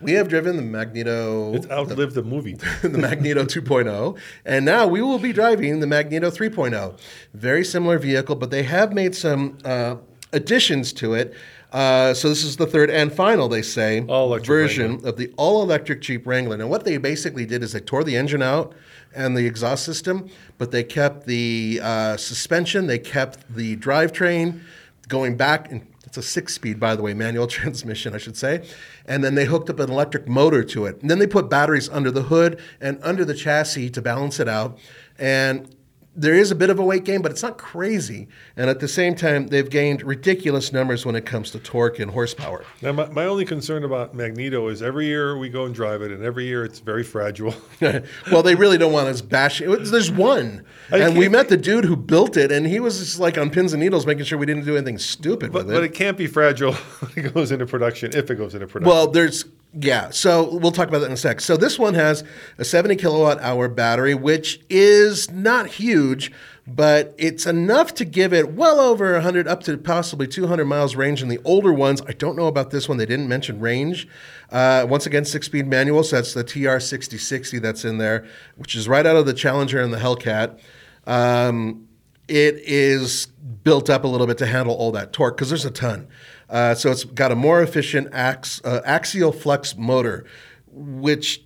[0.00, 1.54] we have driven the Magneto.
[1.54, 2.54] It's outlived the movie.
[2.82, 6.98] the Magneto 2.0, and now we will be driving the Magneto 3.0.
[7.32, 9.96] Very similar vehicle, but they have made some uh,
[10.32, 11.34] additions to it.
[11.72, 16.26] Uh, so this is the third and final, they say, version of the all-electric Jeep
[16.26, 16.56] Wrangler.
[16.56, 18.74] Now, what they basically did is they tore the engine out
[19.14, 24.60] and the exhaust system, but they kept the uh, suspension, they kept the drivetrain
[25.08, 28.66] going back and it's a six speed, by the way, manual transmission, I should say.
[29.06, 31.00] And then they hooked up an electric motor to it.
[31.02, 34.48] And then they put batteries under the hood and under the chassis to balance it
[34.48, 34.78] out.
[35.18, 35.75] And
[36.16, 38.26] there is a bit of a weight gain, but it's not crazy.
[38.56, 42.10] And at the same time, they've gained ridiculous numbers when it comes to torque and
[42.10, 42.64] horsepower.
[42.80, 46.10] Now, my, my only concern about Magneto is every year we go and drive it,
[46.10, 47.54] and every year it's very fragile.
[48.32, 49.70] well, they really don't want us bashing.
[49.84, 50.64] There's one.
[50.90, 53.50] I And we met the dude who built it, and he was just like on
[53.50, 55.74] pins and needles, making sure we didn't do anything stupid But, with it.
[55.74, 55.92] but it.
[55.92, 56.72] it can't be fragile
[57.14, 58.88] when it goes into production, if it goes into production.
[58.90, 60.10] Well, there's yeah.
[60.10, 61.40] So we'll talk about that in a sec.
[61.40, 62.24] So this one has
[62.58, 66.32] a 70 kilowatt hour battery, which is not huge,
[66.66, 71.22] but it's enough to give it well over 100, up to possibly 200 miles range.
[71.22, 72.98] In the older ones, I don't know about this one.
[72.98, 74.08] They didn't mention range.
[74.50, 76.02] Uh, once again, six-speed manual.
[76.02, 79.92] So that's the TR6060 that's in there, which is right out of the Challenger and
[79.92, 80.58] the Hellcat.
[81.06, 81.86] Um,
[82.28, 83.26] it is
[83.62, 86.08] built up a little bit to handle all that torque because there's a ton.
[86.48, 90.24] Uh, so it's got a more efficient ax, uh, axial flux motor,
[90.68, 91.42] which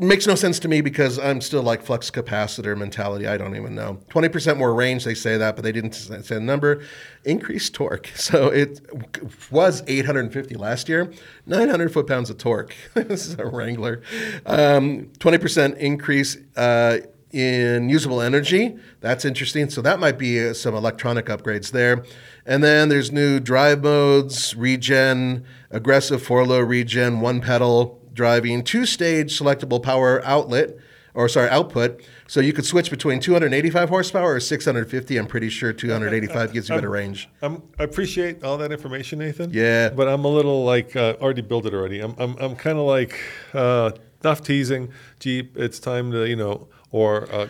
[0.00, 3.26] makes no sense to me because I'm still like flux capacitor mentality.
[3.26, 3.98] I don't even know.
[4.08, 6.82] 20% more range, they say that, but they didn't say a number.
[7.24, 8.10] Increased torque.
[8.30, 8.80] So it
[9.50, 11.12] was 850 last year,
[11.46, 12.74] 900 foot pounds of torque.
[12.94, 14.02] this is a Wrangler.
[14.46, 16.36] Um, 20% increase.
[16.56, 16.98] Uh,
[17.32, 18.76] in usable energy.
[19.00, 19.70] That's interesting.
[19.70, 22.04] So that might be uh, some electronic upgrades there.
[22.44, 28.86] And then there's new drive modes, regen, aggressive four low regen, one pedal driving, two
[28.86, 30.76] stage selectable power outlet,
[31.14, 32.02] or sorry, output.
[32.26, 35.16] So you could switch between 285 horsepower or 650.
[35.16, 37.28] I'm pretty sure 285 gives you better range.
[37.42, 39.50] I'm, I appreciate all that information, Nathan.
[39.52, 39.90] Yeah.
[39.90, 42.00] But I'm a little like, uh, already built it already.
[42.00, 43.18] I'm, I'm, I'm kind of like,
[43.52, 45.56] uh, enough teasing, Jeep.
[45.56, 47.48] It's time to, you know, or uh,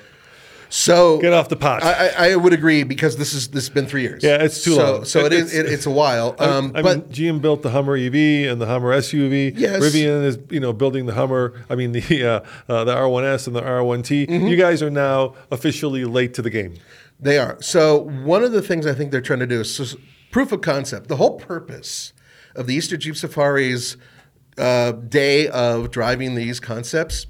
[0.68, 1.82] So get off the pot.
[1.82, 4.22] I, I, would agree because this is this has been three years.
[4.22, 5.04] Yeah, it's too so, long.
[5.04, 5.54] So it It- is.
[5.54, 6.36] It, it's a while.
[6.38, 9.52] Um, I but mean, GM built the Hummer EV and the Hummer SUV.
[9.56, 9.82] Yes.
[9.82, 11.54] Rivian is, you know, building the Hummer.
[11.68, 12.02] I mean, the
[12.68, 14.28] uh, uh, the R1S and the R1T.
[14.28, 14.46] Mm-hmm.
[14.46, 16.74] You guys are now officially late to the game.
[17.18, 17.60] They are.
[17.60, 19.96] So one of the things I think they're trying to do is
[20.30, 21.08] proof of concept.
[21.08, 22.12] The whole purpose
[22.54, 23.96] of the Easter Jeep Safari's
[24.56, 27.26] uh, day of driving these concepts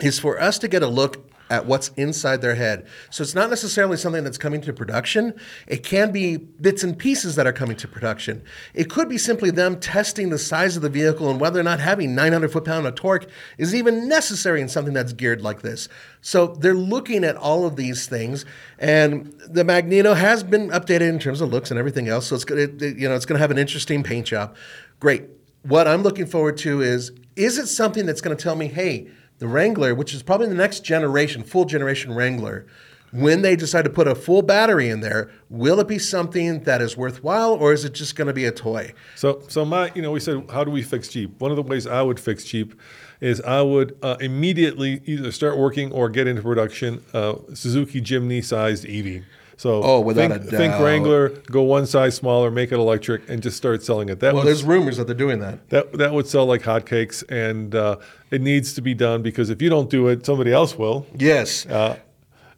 [0.00, 2.86] is for us to get a look at what's inside their head.
[3.10, 5.34] So it's not necessarily something that's coming to production.
[5.66, 8.42] It can be bits and pieces that are coming to production.
[8.72, 11.80] It could be simply them testing the size of the vehicle and whether or not
[11.80, 13.26] having 900 foot pound of torque
[13.58, 15.88] is even necessary in something that's geared like this.
[16.22, 18.44] So they're looking at all of these things,
[18.78, 22.26] and the Magneto has been updated in terms of looks and everything else.
[22.28, 24.54] So it's gonna, it- you know, it's going to have an interesting paint job.
[25.00, 25.24] Great.
[25.62, 29.08] What I'm looking forward to is, is it something that's going to tell me, hey,
[29.40, 32.66] the Wrangler, which is probably the next generation, full generation Wrangler,
[33.10, 36.80] when they decide to put a full battery in there, will it be something that
[36.80, 38.92] is worthwhile, or is it just going to be a toy?
[39.16, 41.40] So, so my, you know, we said, how do we fix Jeep?
[41.40, 42.78] One of the ways I would fix Jeep
[43.20, 48.44] is I would uh, immediately either start working or get into production uh, Suzuki Jimny
[48.44, 49.24] sized EV.
[49.60, 50.80] So, Oh, without think, a think.
[50.80, 54.20] Wrangler, go one size smaller, make it electric, and just start selling it.
[54.20, 55.68] That Well, there's rumors that they're doing that.
[55.68, 57.96] that that would sell like hotcakes, and uh,
[58.30, 61.06] it needs to be done because if you don't do it, somebody else will.
[61.14, 61.66] Yes.
[61.66, 61.98] Uh,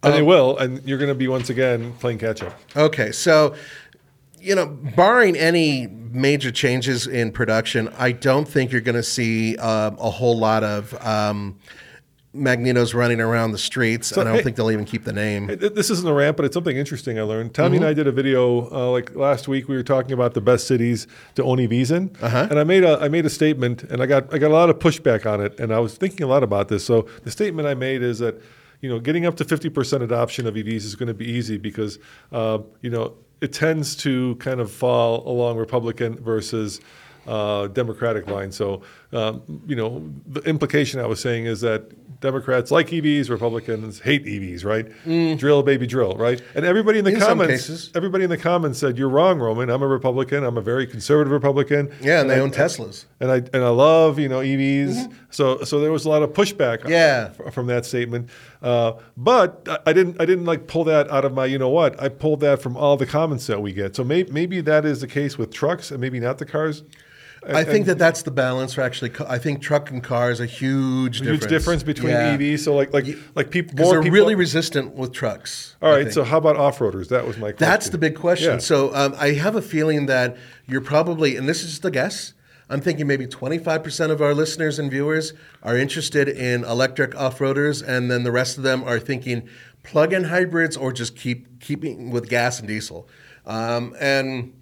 [0.01, 2.57] and they will, and you're going to be once again playing catch up.
[2.73, 3.53] Okay, so
[4.39, 9.57] you know, barring any major changes in production, I don't think you're going to see
[9.57, 11.59] um, a whole lot of um,
[12.35, 14.11] Magnetos running around the streets.
[14.11, 15.47] And I don't hey- think they'll even keep the name.
[15.47, 17.53] This isn't a rant, but it's something interesting I learned.
[17.53, 19.67] Tommy and I did a video uh, like last week.
[19.67, 21.05] We were talking about the best cities
[21.35, 24.33] to own EVs in, and I made a I made a statement, and I got
[24.33, 26.69] I got a lot of pushback on it, and I was thinking a lot about
[26.69, 26.83] this.
[26.83, 28.41] So the statement I made is that
[28.81, 31.57] you know getting up to fifty percent adoption of EVs is going to be easy
[31.57, 31.99] because
[32.31, 36.79] uh, you know it tends to kind of fall along Republican versus
[37.27, 38.51] uh, Democratic line.
[38.51, 38.81] So,
[39.13, 44.23] um, you know, the implication I was saying is that Democrats like EVs, Republicans hate
[44.25, 45.37] EVs, right?
[45.37, 46.41] Drill, baby, drill, right?
[46.55, 47.15] And everybody in the Mm.
[47.15, 49.69] In comments, everybody in the comments said, "You're wrong, Roman.
[49.69, 50.45] I'm a Republican.
[50.45, 53.03] I'm a very conservative Republican." Yeah, and they I- own Teslas.
[53.19, 55.11] and I and I love you know EVs.
[55.31, 56.79] So so there was a lot of pushback.
[56.79, 56.91] Mm-hmm.
[56.91, 57.29] Yeah.
[57.51, 58.29] from that statement.
[58.61, 61.69] Uh, but I, I didn't I didn't like pull that out of my you know
[61.69, 62.01] what.
[62.01, 63.97] I pulled that from all the comments that we get.
[63.97, 66.83] So maybe maybe that is the case with trucks and maybe not the cars.
[67.47, 69.11] I think that that's the balance for actually.
[69.27, 71.45] I think truck and car is a huge Huge difference.
[71.47, 72.37] difference between Yeah.
[72.37, 72.59] EVs.
[72.59, 74.13] So like like like people more they're people.
[74.15, 75.75] really resistant with trucks.
[75.81, 76.11] all right.
[76.11, 77.09] So how about off roaders?
[77.09, 77.57] That was my question.
[77.69, 78.51] That's the big question.
[78.53, 78.57] Yeah.
[78.59, 80.37] So um, I have a feeling that
[80.67, 82.33] you're probably, and this is just a guess.
[82.69, 88.09] I'm thinking maybe 25% of our listeners and viewers are interested in electric off-roaders, and
[88.09, 89.47] then the rest of them are thinking
[89.83, 93.07] plug-in hybrids or just keep keeping with gas and diesel.
[93.45, 94.53] Um, and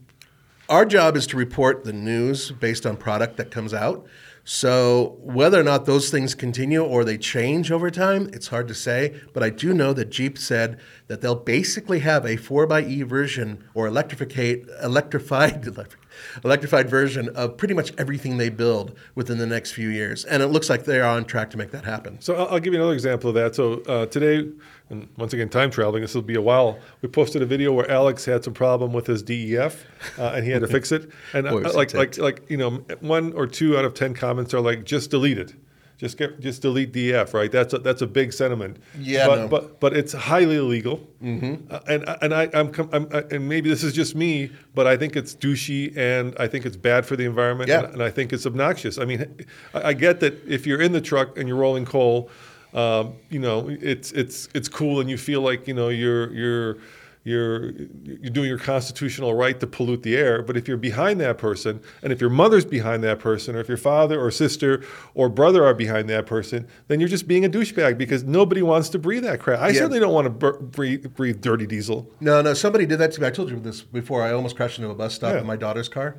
[0.72, 4.08] our job is to report the news based on product that comes out.
[4.46, 8.74] So whether or not those things continue or they change over time, it's hard to
[8.74, 9.22] say.
[9.34, 13.86] But I do know that Jeep said that they'll basically have a 4xe version or
[13.86, 15.68] electrificate, electrified,
[16.44, 20.26] electrified version of pretty much everything they build within the next few years.
[20.26, 22.20] And it looks like they're on track to make that happen.
[22.22, 23.56] So I'll, I'll give you another example of that.
[23.56, 24.50] So uh, today,
[24.92, 26.02] and once again, time traveling.
[26.02, 26.78] This will be a while.
[27.02, 29.86] We posted a video where Alex had some problem with his DEF,
[30.20, 31.10] uh, and he had to fix it.
[31.34, 34.60] And uh, like like like you know, one or two out of ten comments are
[34.60, 35.56] like, just delete it.
[35.98, 37.52] Just get, just delete DEF, right?
[37.52, 38.78] That's a, that's a big sentiment.
[39.00, 39.48] Yeah, but no.
[39.48, 41.08] but but it's highly illegal.
[41.24, 41.72] Mm-hmm.
[41.72, 44.98] Uh, and and I, I'm, I'm I- and maybe this is just me, but I
[44.98, 47.70] think it's douchey and I think it's bad for the environment.
[47.70, 47.84] Yeah.
[47.84, 48.98] And, and I think it's obnoxious.
[48.98, 52.32] I mean, I, I get that if you're in the truck and you're rolling coal,
[52.74, 56.78] um, you know, it's it's it's cool and you feel like you know you're you're
[57.24, 57.72] you're
[58.04, 60.42] you're doing your constitutional right to pollute the air.
[60.42, 63.68] But if you're behind that person, and if your mother's behind that person, or if
[63.68, 67.50] your father or sister or brother are behind that person, then you're just being a
[67.50, 69.60] douchebag because nobody wants to breathe that crap.
[69.60, 69.74] I Yeah.
[69.80, 72.10] certainly don't want to breathe, breathe dirty diesel.
[72.22, 73.28] No, no, somebody did that to me.
[73.28, 74.24] I told you this before.
[74.24, 75.42] I almost crashed into a bus stop Yeah.
[75.42, 76.16] in my daughter's car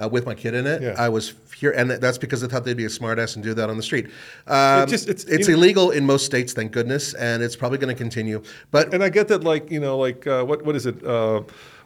[0.00, 0.82] uh, with my kid in it.
[0.82, 0.94] Yeah.
[0.98, 3.68] I was here, and that's because I thought they'd be a smartass and do that
[3.70, 4.06] on the street.
[4.46, 7.94] Um, just- it's- it's know- illegal in most states, thank goodness, and it's probably going
[7.94, 8.42] to continue.
[8.70, 11.04] But And I get that, like you know, like uh, what what is it?
[11.04, 11.42] Uh,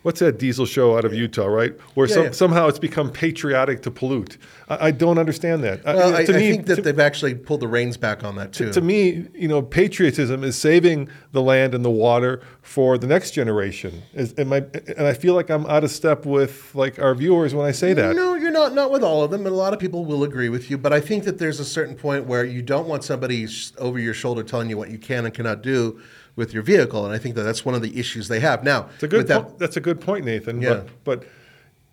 [0.07, 1.73] what's that diesel show out of Utah, right?
[1.95, 2.31] Where Yeah, some, yeah.
[2.31, 4.39] somehow it's become patriotic to pollute.
[4.69, 5.85] I, I don't understand that.
[5.85, 8.23] I- well, I, to I me, think that to, they've actually pulled the reins back
[8.23, 8.73] on that too.
[8.73, 13.33] to me, you know, patriotism is saving the land and the water for the next
[13.33, 14.01] generation.
[14.15, 14.59] Is, am I,
[14.97, 17.93] and I feel like I'm out of step with like our viewers when I say
[17.93, 18.15] that.
[18.15, 18.75] No, you're not.
[18.75, 20.79] Not with all of them, but a lot of people will agree with you.
[20.79, 23.49] But I think that there's a certain point where you don't want somebody
[23.79, 26.01] over your shoulder telling you what you can and cannot do
[26.37, 28.89] with your vehicle, and I think that that's one of the issues they have now.
[28.95, 29.27] It's a good.
[29.29, 30.63] that- po- that's a good point, Nathan.
[30.63, 30.83] Yeah.
[31.05, 31.29] But, but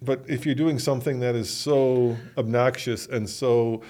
[0.04, 3.82] but if you're doing something that is so obnoxious and so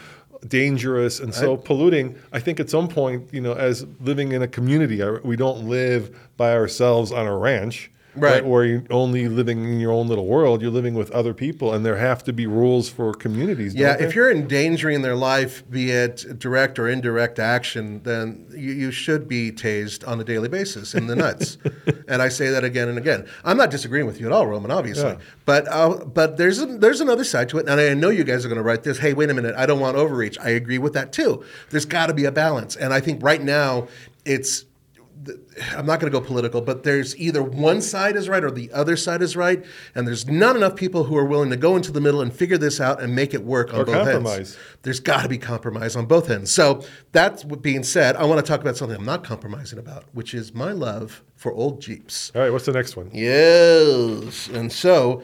[0.48, 4.48] dangerous and so polluting, I think at some point, you know, as living in a
[4.48, 7.90] community, we don't live by ourselves on a ranch.
[8.16, 8.46] Right.
[8.46, 11.86] Where you're only living in your own little world, you're living with other people, and
[11.86, 13.74] there have to be rules for communities.
[13.74, 18.92] Yeah, if you're endangering their life, be it direct or indirect action, then you, you
[18.92, 21.58] should be tased on a daily basis in the nuts.
[22.08, 23.28] and I say that again and again.
[23.44, 25.12] I'm not disagreeing with you at all, Roman, obviously.
[25.12, 25.18] Yeah.
[25.46, 28.46] But uh, but there's a, there's another side to it, and I know you guys
[28.46, 29.00] are going to write this.
[29.00, 30.38] Hey, wait a minute, I don't want overreach.
[30.40, 31.44] I agree with that too.
[31.70, 33.88] There's got to be a balance, and I think right now
[34.26, 34.66] it's.
[35.76, 38.72] I'm not going to go political, but there's either one side is right or the
[38.72, 39.64] other side is right,
[39.96, 42.58] and there's not enough people who are willing to go into the middle and figure
[42.58, 44.38] this out and make it work on Or both compromise.
[44.38, 44.58] ends.
[44.82, 46.52] There's got to be compromise on both ends.
[46.52, 46.84] So
[47.14, 50.54] that being said, I want to talk about something I'm not compromising about, which is
[50.54, 52.32] my love for old Jeeps.
[52.36, 53.10] All right, what's the next one?
[53.14, 55.24] Yes, and so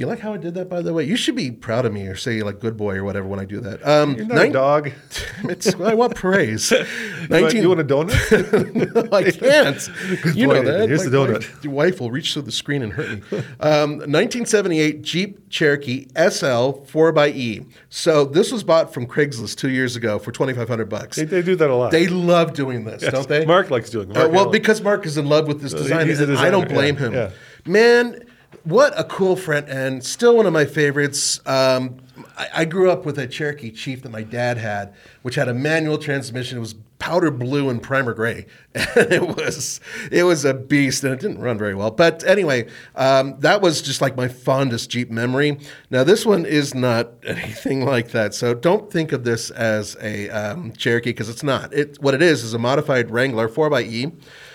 [0.00, 1.04] Do you like how I did that, by the way?
[1.04, 3.44] You should be proud of me or say like good boy or whatever when I
[3.44, 3.86] do that.
[3.86, 4.90] Um, You're not a dog.
[5.44, 6.70] It's, I want praise.
[7.30, 8.94] You want- You want a donut?
[9.10, 10.34] No, I can't.
[10.34, 10.88] you boy, know that.
[10.88, 11.62] here's the donut.
[11.62, 13.38] Your wife will reach through the screen and hurt me.
[13.60, 17.70] Um, 1978 Jeep Cherokee SL 4xE.
[17.90, 21.16] So this was bought from Craigslist two years ago for 2,500 bucks.
[21.18, 21.90] they, they do that a lot.
[21.90, 23.12] They love doing this, Yes.
[23.12, 23.44] don't they?
[23.44, 24.16] Mark likes doing it.
[24.16, 26.94] Uh, well, because Mark is in love with this Uh, design, and I don't blame
[26.94, 27.12] yeah, him.
[27.12, 27.30] yeah.
[27.66, 28.24] Man,
[28.64, 30.04] what a cool front end!
[30.04, 31.40] Still one of my favorites.
[31.46, 31.96] Um,
[32.36, 35.54] I, I grew up with a Cherokee Chief that my dad had, which had a
[35.54, 36.58] manual transmission.
[36.58, 39.80] It was powder blue and primer gray, and it was
[40.12, 41.90] it was a beast, and it didn't run very well.
[41.90, 45.58] But anyway, um, that was just like my fondest Jeep memory.
[45.90, 50.28] Now this one is not anything like that, so don't think of this as a
[50.30, 51.72] um, Cherokee because it's not.
[51.72, 54.12] It what it is is a modified Wrangler 4xE.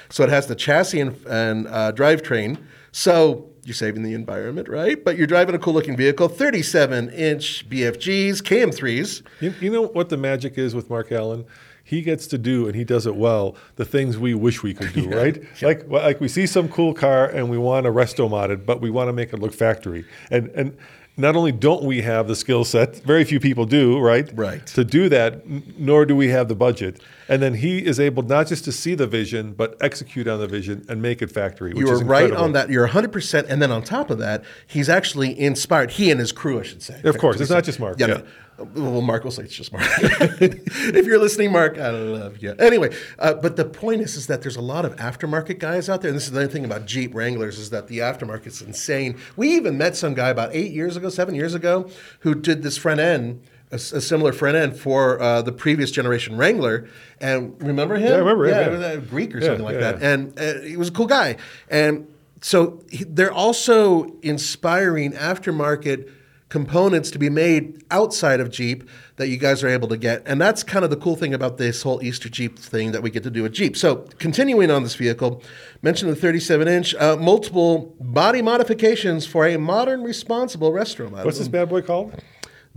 [0.10, 2.60] So it has the chassis and, and uh, drivetrain.
[2.91, 5.03] So you're saving the environment, right?
[5.03, 9.24] But you're driving a cool looking vehicle, 37 inch BFGs, KM3s.
[9.41, 11.45] You, you know what the magic is with Mark Allen?
[11.84, 14.93] He gets to do, and he does it well, the things we wish we could
[14.93, 15.43] do, right?
[15.61, 18.82] Like, like we see some cool car and we want to resto mod it, but
[18.82, 20.05] we want to make it look factory.
[20.30, 20.78] And and
[21.18, 24.30] not only don't we have the skill set, very few people do, right?
[24.34, 24.66] Right.
[24.68, 25.47] To do that,
[25.80, 27.01] nor do we have the budget.
[27.28, 30.47] And then he is able not just to see the vision, but execute on the
[30.47, 31.73] vision and make it factory.
[31.73, 32.69] Which You is are right on that.
[32.69, 33.49] You're 100%.
[33.49, 36.84] And then on top of that, he's actually inspired, he and his crew, I should
[36.84, 37.01] say.
[37.03, 38.21] Of course, it's not just Mark, Yeah, yeah.
[38.57, 39.84] Well, Mark will say it's just Mark.
[39.99, 42.55] if you're listening, Mark, I love you.
[42.57, 46.01] Anyway, uh, but the point is, is that there's a lot of aftermarket guys out
[46.01, 46.09] there.
[46.09, 49.17] And this is the other thing about Jeep Wranglers is that the aftermarket's insane.
[49.36, 52.78] We even met some guy about eight years ago, seven years ago, who did this
[52.78, 53.41] front end.
[53.72, 56.88] A, a similar front end for uh, the previous generation Wrangler,
[57.20, 58.09] and remember him?
[58.09, 60.03] Yeah, I remember him, Yeah, uh, Greek or Yeah, something like that.
[60.03, 61.38] And uh, he was a cool guy.
[61.68, 62.07] And
[62.41, 66.11] so he, they're also inspiring aftermarket
[66.49, 70.22] components to be made outside of Jeep that you guys are able to get.
[70.26, 73.09] And that's kind of the cool thing about this whole Easter Jeep thing that we
[73.09, 73.76] get to do with Jeep.
[73.76, 75.41] So continuing on this vehicle,
[75.82, 81.26] mentioned the 37 inch, uh, multiple body modifications for a modern, responsible restomod.
[81.26, 82.22] What's this bad boy called?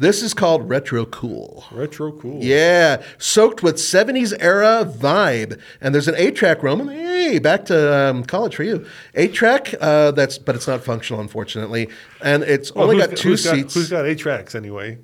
[0.00, 1.64] This is called Retro Cool.
[1.72, 2.38] Retro cool.
[2.42, 5.58] Yeah, soaked with 70s era vibe.
[5.80, 6.88] And there's an 8 track Roman.
[6.88, 8.86] Hey, back to um, college for you.
[9.16, 11.88] 8 track, uh, that's but it's not functional, unfortunately.
[12.22, 13.74] And it's Well, only got two seats.
[13.74, 14.98] who's got eight tracks anyway?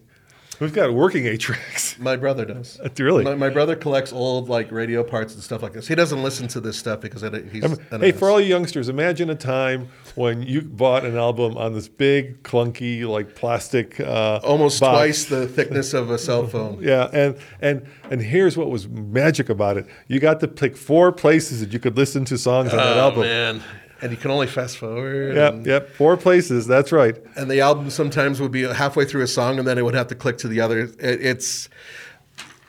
[0.59, 1.99] Who's got a working eight tracks?
[1.99, 2.81] my brother does.
[2.99, 3.25] Really?
[3.25, 5.87] My, my brother collects old like radio parts and stuff like this.
[5.89, 7.65] He doesn't listen to this stuff because it, he's.
[7.65, 11.75] an Hey, for all you youngsters, imagine a time when you bought an album on
[11.75, 14.97] this big, clunky, like plastic, uh, almost box.
[14.97, 16.79] twice the thickness of a cell phone.
[16.85, 21.13] Yeah, and and and here's what was magic about it: you got to pick four
[21.13, 23.21] places that you could listen to songs on that album.
[23.21, 23.63] Oh, man.
[24.03, 25.35] And you can only fast forward.
[25.37, 26.67] Yep, and- yep, four places.
[26.67, 27.17] That's right.
[27.37, 30.09] and the album sometimes would be halfway through a song and then it would have
[30.09, 30.81] to click to the other.
[30.81, 31.69] It, it's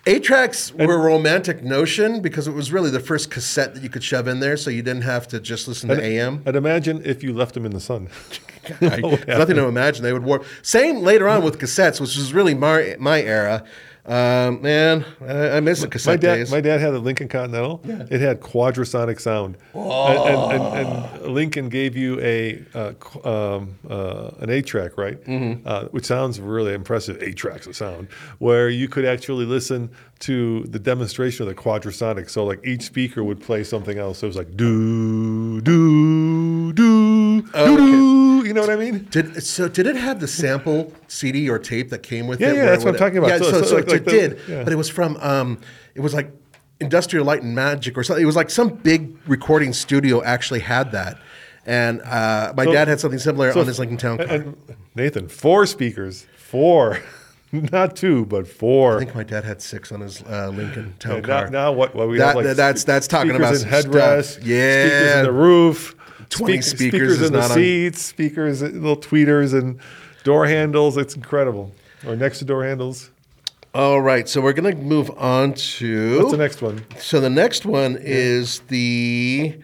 [0.06, 3.90] eight tracks were a romantic notion because it was really the first cassette that you
[3.90, 6.44] could shove in there, so you didn't have to just listen to AM.
[6.46, 8.08] I'd imagine if you left them in the sun.
[8.82, 10.04] I- nothing to imagine.
[10.04, 10.46] They would warp.
[10.62, 13.64] Same later on with cassettes, which was really my my era.
[14.08, 16.52] Um, man, I, I miss the My cassette dad, days.
[16.52, 17.82] my dad had a Lincoln Continental.
[17.86, 22.94] It had quadrasonic sound, and, and, and, and Lincoln gave you a uh,
[23.28, 25.20] um, uh, an eight track, right?
[25.24, 25.68] Mm-hmm.
[25.68, 27.22] Uh, which sounds really impressive.
[27.24, 29.90] Eight tracks of sound, where you could actually listen
[30.20, 32.30] to the demonstration of the quadrasonic.
[32.30, 34.20] So like each speaker would play something else.
[34.20, 38.35] So it was like do do do Oh, do do.
[38.46, 39.08] You know what I mean?
[39.10, 39.68] Did so?
[39.68, 42.56] Did it have the sample CD or tape that came with Yeah, it?
[42.58, 43.30] yeah, that's it what I'm talking about.
[43.32, 44.64] Yeah, So- so, so like- it like the- did, yeah.
[44.64, 45.18] but it was from.
[45.20, 45.60] Um,
[45.96, 46.30] it was like
[46.80, 48.22] Industrial Light and Magic or something.
[48.22, 51.18] It was like some big recording studio actually had that,
[51.66, 54.46] and uh, my So- dad had something similar So- on his Lincoln Town car.
[54.94, 57.00] Nathan, four speakers, four,
[57.52, 58.98] not two, but four.
[58.98, 61.44] I think my dad had six on his uh, Lincoln Town And car.
[61.46, 61.96] now, now what?
[61.96, 64.26] what we That- have like that's- that's talking about in some headrest, stuff.
[64.26, 65.20] speakers Yeah.
[65.20, 69.54] in the roof, 20 speak- speakers is in the not on- seats, speakers, little tweeters,
[69.54, 69.80] and
[70.24, 70.98] door handles.
[70.98, 71.74] It's incredible.
[72.08, 73.10] Or next to door handles.
[73.74, 76.86] All right, so we're gonna move on to What's the next one?
[76.98, 79.56] So the next one is the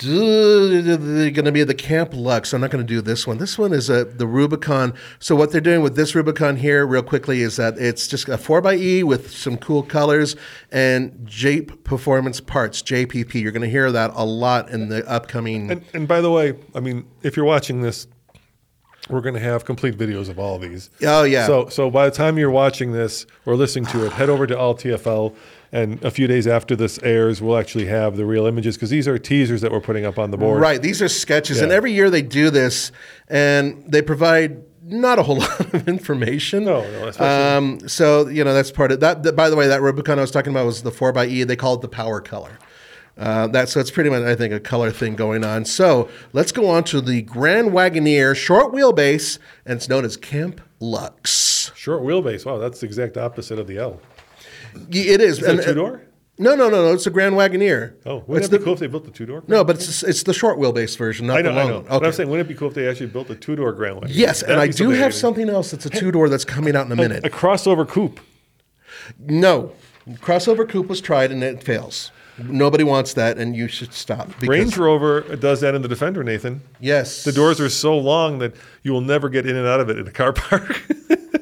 [0.00, 2.52] going to be the Camp Lux.
[2.52, 3.38] I'm not going to do this one.
[3.38, 4.94] This one is a, the Rubicon.
[5.18, 8.36] So what they're doing with this Rubicon here, real quickly, is that it's just a
[8.36, 10.36] 4xE with some cool colors
[10.70, 13.34] and Jeep Performance Parts, JPP.
[13.34, 15.70] You're going to hear that a lot in the upcoming.
[15.70, 18.06] And, and by the way, I mean, if you're watching this,
[19.08, 20.90] we're going to have complete videos of all of these.
[21.02, 21.46] Oh, yeah.
[21.46, 24.54] So so by the time you're watching this or listening to it, head over to
[24.54, 25.34] AllTFL.
[25.74, 29.08] And a few days after this airs, we'll actually have the real images because these
[29.08, 30.60] are teasers that we're putting up on the board.
[30.60, 30.80] Right.
[30.82, 32.92] These are sketches, and every year they do this,
[33.28, 36.64] and they provide not a whole lot of information.
[36.66, 39.22] No, no, Um, so you know that's part of that.
[39.22, 41.42] that- By the way, that Rubicon I was talking about was the four by E.
[41.44, 42.58] They call it the power color.
[43.16, 45.64] Uh, that so it's pretty much I think a color thing going on.
[45.66, 50.60] So let's go on to the Grand Wagoneer short wheelbase, and it's known as Camp
[50.80, 51.70] Lux.
[51.74, 52.44] Short wheelbase.
[52.44, 54.00] Wow, that's the exact opposite of the L.
[54.90, 55.38] It is.
[55.38, 56.02] Is and- uh, a two door?
[56.38, 56.92] No, no, no, no.
[56.94, 57.94] It's a Grand Wagoneer.
[58.06, 59.44] Oh, it's wouldn't it the, be cool if they built the two door?
[59.46, 61.76] No, but it's it's the short wheelbase version, not I know, the long I know.
[61.80, 61.84] one.
[61.88, 64.00] But I'm saying, wouldn't it be cool if they actually built a two door Grand
[64.00, 64.08] Wagoneer?
[64.08, 66.86] Yes, and That'd I do have something else that's a two door that's coming out
[66.86, 67.24] in a minute.
[67.26, 68.18] A crossover coupe.
[69.18, 69.72] No,
[70.14, 72.10] crossover coupe was tried and it fails.
[72.38, 74.30] Nobody wants that, and you should stop.
[74.40, 76.62] Range Rover does that in the Defender, Nathan.
[76.80, 79.90] Yes, The doors are so long that you will never get in and out of
[79.90, 80.82] it in a car park.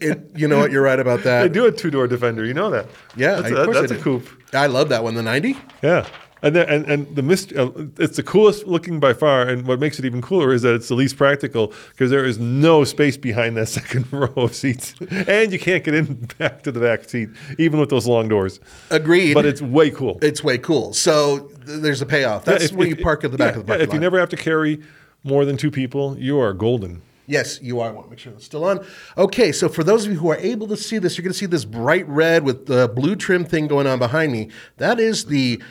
[0.00, 0.70] It, you know what?
[0.72, 1.42] You're right about that.
[1.42, 2.44] they do a two door Defender.
[2.44, 2.86] You know that.
[3.16, 4.28] Yeah, that's, of a, course that's I a coupe.
[4.52, 5.14] I love that one.
[5.14, 5.56] The ninety.
[5.82, 6.06] Yeah.
[6.44, 9.42] And, then, and and the mist, uh, it's the coolest looking by far.
[9.42, 12.36] And what makes it even cooler is that it's the least practical because there is
[12.40, 16.72] no space behind that second row of seats, and you can't get in back to
[16.72, 18.58] the back seat even with those long doors.
[18.90, 19.34] Agreed.
[19.34, 20.18] But it's way cool.
[20.20, 20.92] it's way cool.
[20.94, 22.44] So th- there's a payoff.
[22.44, 23.88] That's Yeah, if- where if- you park at the back yeah, of the parking yeah,
[23.88, 24.82] If you never have to carry
[25.22, 27.02] more than two people, you are golden.
[27.26, 27.88] Yes, you are.
[27.88, 28.84] I want to make sure it's still on.
[29.16, 31.38] Okay, so for those of you who are able to see this, you're going to
[31.38, 34.50] see this bright red with the blue trim thing going on behind me.
[34.78, 35.62] That is the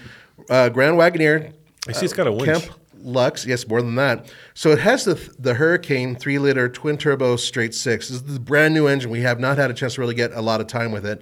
[0.49, 1.53] uh, Grand Wagoneer.
[1.87, 2.45] I see it's got a winch.
[2.45, 3.45] Camp Lux.
[3.45, 4.31] Yes, more than that.
[4.53, 8.07] So it has the the Hurricane three liter twin turbo straight six.
[8.07, 9.09] This is the brand new engine.
[9.09, 11.21] We have not had a chance to really get a lot of time with it,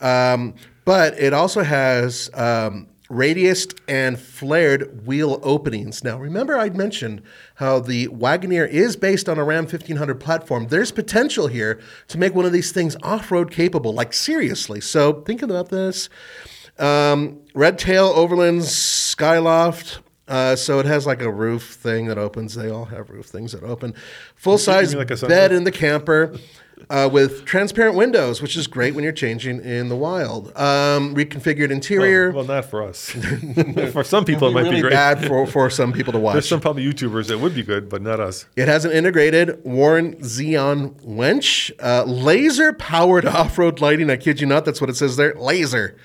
[0.00, 0.54] um,
[0.84, 2.30] but it also has.
[2.34, 6.04] Um, Radiused and flared wheel openings.
[6.04, 7.22] Now, remember, I'd mentioned
[7.54, 10.68] how the Wagoneer is based on a Ram 1500 platform.
[10.68, 14.82] There's potential here to make one of these things off road capable, like seriously.
[14.82, 16.10] So, think about this.
[16.78, 20.00] Um, Redtail Overland Skyloft.
[20.28, 22.54] Uh, so it has like a roof thing that opens.
[22.54, 23.94] They all have roof things that open.
[24.36, 26.34] Full size like bed in the camper
[26.90, 30.48] uh, with transparent windows, which is great when you're changing in the wild.
[30.56, 32.30] Um, reconfigured interior.
[32.30, 33.10] Well, not for us.
[33.92, 34.92] for some people, it might really be great.
[34.92, 36.34] bad for, for some people to watch.
[36.34, 38.46] There's some probably YouTubers that would be good, but not us.
[38.56, 44.10] It has an integrated Warn Zeon winch, uh, laser powered off road lighting.
[44.10, 45.96] I kid you not, that's what it says there laser.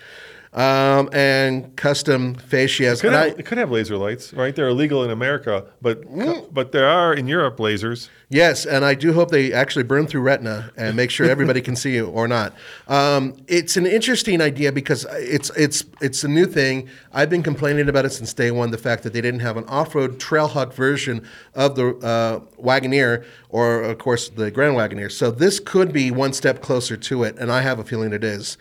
[0.55, 3.01] Um, and custom fascias.
[3.01, 4.55] Could have, I, it could have laser lights, right?
[4.55, 6.53] They're illegal in America, but Mm.
[6.53, 8.09] but there are in Europe lasers.
[8.29, 11.75] yes, and I do hope they actually burn through retina and make sure everybody can
[11.75, 12.53] see you or not.
[12.87, 16.87] Um, it's an interesting idea because it's it's it's a new thing.
[17.13, 18.69] I've been complaining about it since day one.
[18.69, 23.81] The fact that they didn't have an off-road Trailhawk version of the uh, Wagoneer, or
[23.81, 25.11] of course the Grand Wagoneer.
[25.11, 28.23] So this could be one step closer to it, and I have a feeling it
[28.23, 28.57] is.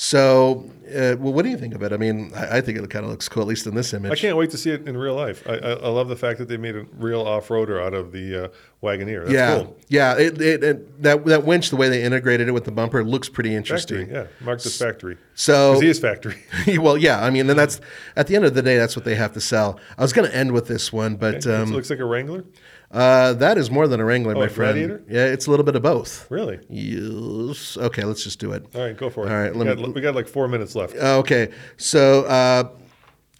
[0.00, 1.92] So, uh, well, what do you think of it?
[1.92, 4.12] I mean, I, I think it kind of looks cool, at least in this image.
[4.12, 5.44] I can't wait to see it in real life.
[5.44, 8.44] I, I, I love the fact that they made a real off-roader out of the
[8.44, 8.48] uh,
[8.80, 9.22] Wagoneer.
[9.22, 9.76] That's yeah, cool.
[9.88, 10.16] yeah.
[10.16, 13.28] It, it, it, that that winch, the way they integrated it with the bumper, looks
[13.28, 14.06] pretty interesting.
[14.06, 14.26] Factory, yeah.
[14.40, 15.18] Mark this factory.
[15.34, 16.44] So he is factory.
[16.78, 17.20] well, yeah.
[17.20, 17.80] I mean, and that's
[18.14, 19.80] at the end of the day, that's what they have to sell.
[19.98, 22.44] I was going to end with this one, but it um, looks like a Wrangler.
[22.90, 24.74] Uh, that is more than a Wrangler, my friend.
[24.78, 25.02] Gladiator?
[25.08, 26.30] Yeah, it's a little bit of both.
[26.30, 26.58] Really?
[26.68, 27.76] Yes.
[27.76, 28.64] Okay, let's just do it.
[28.74, 29.30] All right, go for it.
[29.30, 30.94] All right, we, let got, me- we got like four minutes left.
[30.96, 32.70] Okay, so uh,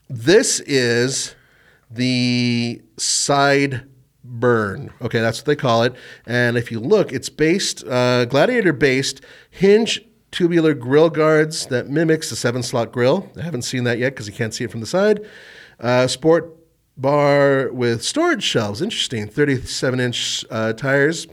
[0.09, 1.35] this is
[1.91, 3.89] the side
[4.25, 4.91] burn.
[5.01, 5.95] Okay, that's what they call it.
[6.27, 12.29] And if you look, it's based uh, Gladiator based hinge tubular grill guards that mimics
[12.29, 13.31] the seven slot grill.
[13.39, 15.25] I haven't seen that yet because you can't see it from the side.
[15.81, 16.55] Uh, sport
[16.99, 18.83] bar with storage shelves.
[18.83, 19.29] Interesting.
[19.29, 21.27] 37 inch uh, tires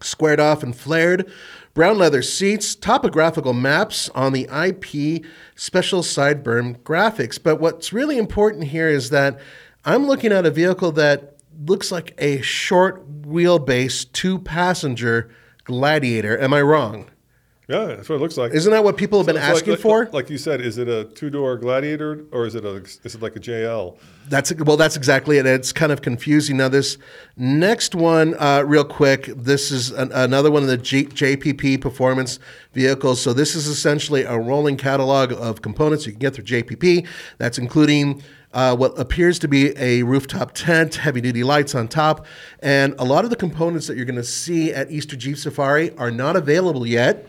[0.00, 1.30] squared off and flared.
[1.74, 5.22] Brown leather seats, topographical maps on the IP
[5.54, 7.38] special sideburn graphics.
[7.42, 9.38] But what's really important here is that
[9.84, 11.36] I'm looking at a vehicle that
[11.66, 15.30] looks like a short wheelbase two passenger
[15.64, 16.38] gladiator.
[16.38, 17.10] Am I wrong?
[17.68, 18.52] Yeah, that's what it looks like.
[18.52, 20.08] Isn't that what people have been So- like- asking like, for?
[20.12, 23.34] Like you said, is it a two-door Gladiator or is it a is it like
[23.34, 23.96] a JL?
[24.28, 25.46] That's well, that's exactly it.
[25.46, 26.58] It's kind of confusing.
[26.58, 26.96] Now, this
[27.36, 32.38] next one, uh, real quick, this is an, another one of the G, JPP performance
[32.72, 33.20] vehicles.
[33.20, 37.04] So this is essentially a rolling catalog of components you can get through JPP.
[37.38, 42.26] That's including uh, what appears to be a rooftop tent, heavy duty lights on top,
[42.60, 45.90] and a lot of the components that you're going to see at Easter Jeep Safari
[45.96, 47.26] are not available yet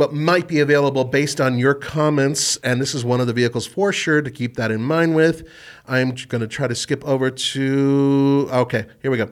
[0.00, 2.56] but might be available based on your comments.
[2.64, 5.46] And this is one of the vehicles for sure to keep that in mind with.
[5.86, 9.30] I'm going to try to skip over to, okay, here we go.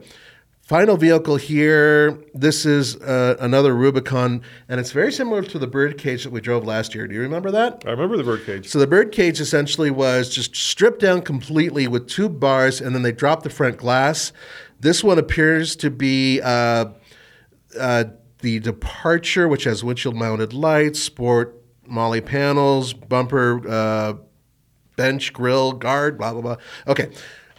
[0.61, 2.23] Final vehicle here.
[2.35, 6.63] This is uh, another Rubicon, and it's very similar to the Birdcage that we drove
[6.65, 7.07] last year.
[7.07, 7.81] Do you remember that?
[7.87, 8.67] I remember the birdcage.
[8.67, 13.11] So the Birdcage essentially was just stripped down completely with two bars, and then they
[13.11, 14.33] dropped the front glass.
[14.79, 16.91] This one appears to be uh,
[17.79, 18.03] uh,
[18.41, 24.13] the Departure, which has windshield mounted lights, sport MOLLE panels, bumper, uh,
[24.95, 26.55] bench, grill, guard, blah blah blah.
[26.87, 27.09] Okay.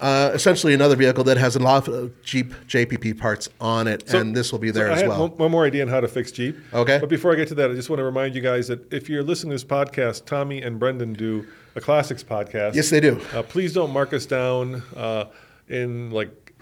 [0.00, 4.34] Uh, essentially, another vehicle that has a lot of Jeep JPP parts on it, and
[4.34, 5.20] this will be there So as well.
[5.28, 6.56] one, one more idea on how to fix Jeep.
[6.72, 6.98] Okay.
[6.98, 9.10] But before I get to that, I just want to remind you guys that if
[9.10, 12.74] you're listening to this podcast, Tommy and Brendan do a classics podcast.
[12.76, 13.20] Yes, they do.
[13.34, 15.26] Uh, please don't mark us down uh,
[15.68, 16.54] in like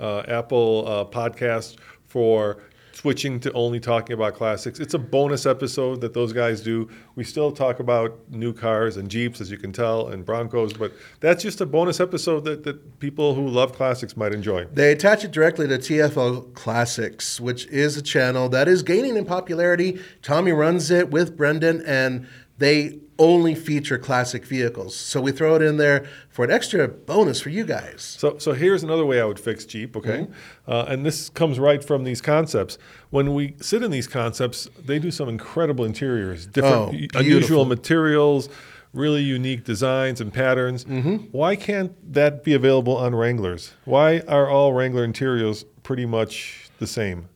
[0.00, 1.76] uh, Apple uh, Podcasts
[2.08, 2.60] for
[2.98, 4.80] switching to only talking about classics.
[4.80, 6.88] It's a bonus episode that those guys do.
[7.14, 10.92] We still talk about new cars and Jeeps, as you can tell, and Broncos, but
[11.20, 14.64] that's just a bonus episode that, that people who love classics might enjoy.
[14.72, 19.24] They attach it directly to TFL Classics, which is a channel that is gaining in
[19.24, 20.00] popularity.
[20.20, 22.26] Tommy runs it with Brendan, and
[22.58, 24.94] they only feature classic vehicles.
[24.94, 28.16] So we throw it in there for an extra bonus for you guys.
[28.18, 30.20] So, so here's another way I would fix Jeep, okay?
[30.20, 30.70] Mm-hmm.
[30.70, 32.78] Uh, and this comes right from these concepts.
[33.10, 38.48] When we sit in these concepts, they do some incredible interiors, different, Oh, unusual materials,
[38.92, 40.84] really unique designs and patterns.
[40.84, 41.16] Mm-hmm.
[41.32, 43.72] Why can't that be available on Wranglers?
[43.84, 47.28] Why are all Wrangler interiors pretty much the same?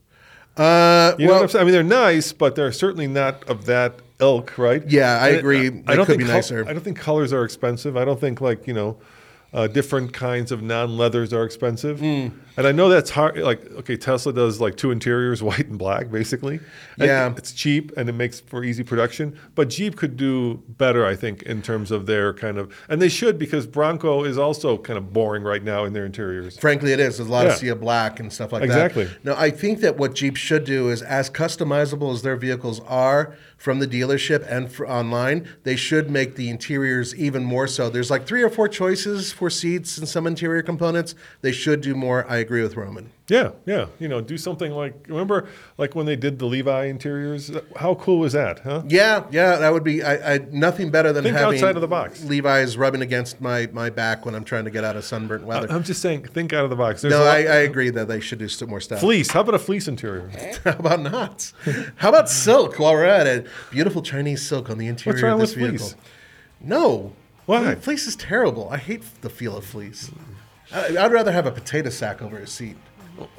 [0.56, 1.62] Uh, You know well, what I'm saying?
[1.62, 4.82] I mean, they're nice, but they're certainly not of that ilk, right?
[4.88, 5.66] Yeah, I And agree.
[5.66, 6.64] I, They don't could think be nicer.
[6.68, 7.96] I don't think colors are expensive.
[7.96, 8.96] I don't think like you know,
[9.52, 12.00] uh, different kinds of non-leathers are expensive.
[12.00, 12.28] Hmm.
[12.56, 13.38] And I know that's hard.
[13.38, 16.60] Like, okay, Tesla does like two interiors, white and black, basically.
[16.98, 17.32] And Yeah.
[17.36, 19.38] it's cheap and it makes for easy production.
[19.54, 23.08] But Jeep could do better, I think, in terms of their kind of, and they
[23.08, 26.58] should because Bronco is also kind of boring right now in their interiors.
[26.58, 27.16] Frankly, it is.
[27.18, 27.52] There's a lot Yeah.
[27.52, 28.66] of Sea Black and stuff like that.
[28.66, 29.04] Exactly.
[29.04, 29.24] that.
[29.24, 33.34] No, I think that what Jeep should do is, as customizable as their vehicles are
[33.56, 37.88] from the dealership and online, they should make the interiors even more so.
[37.88, 41.16] There's like three or four choices for seats and some interior components.
[41.40, 42.24] They should do more.
[42.30, 43.10] I agree with Roman.
[43.26, 43.86] Yeah, yeah.
[43.98, 47.50] You know, do something like remember like when they did the Levi interiors.
[47.74, 48.84] How cool was that, huh?
[48.86, 51.88] Yeah, yeah, that would be I, I, nothing better than Think having outside of the
[51.88, 52.22] box.
[52.22, 55.66] Levi's rubbing against my, my back when I'm trying to get out of sunburnt weather.
[55.68, 57.02] I'm just saying, think out of the box.
[57.02, 59.00] There's no, I, I agree that they should do some more stuff.
[59.00, 59.32] fleece.
[59.32, 60.30] How about a fleece interior?
[60.64, 61.52] How about not?
[61.96, 63.48] How about silk while we're at it?
[63.72, 65.78] Beautiful Chinese silk on the interior of this vehicle.
[65.78, 65.96] fleece?
[66.60, 67.12] No.
[67.46, 67.74] Why?
[67.74, 68.68] Fleece is terrible.
[68.70, 70.10] I hate the feel of fleece.
[70.72, 72.76] I, I'd rather have a potato sack over a seat.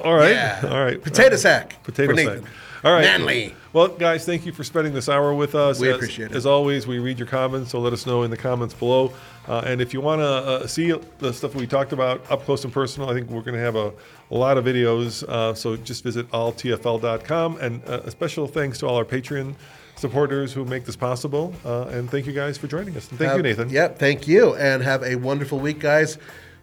[0.00, 0.60] All right, Yeah.
[0.70, 1.02] all right.
[1.02, 1.82] Potato sack.
[1.82, 2.42] Potato sack.
[2.84, 3.02] All right.
[3.02, 3.54] Manly.
[3.72, 5.80] Well, guys, thank you for spending this hour with us.
[5.80, 6.36] We As- appreciate it.
[6.36, 9.12] As always, we read your comments, so let us know in the comments below.
[9.48, 12.62] Uh, and if you want to uh, see the stuff we talked about up close
[12.64, 13.92] and personal, I think we're going to have a,
[14.30, 15.22] a lot of videos.
[15.26, 17.56] Uh, so just visit alltfl.com.
[17.58, 19.54] And uh, a special thanks to all our Patreon
[19.96, 21.54] supporters who make this possible.
[21.64, 23.08] Uh, and thank you guys for joining us.
[23.10, 23.70] And thank you, Nathan.
[23.70, 24.54] Yep, thank you.
[24.56, 26.18] And have a wonderful week, guys.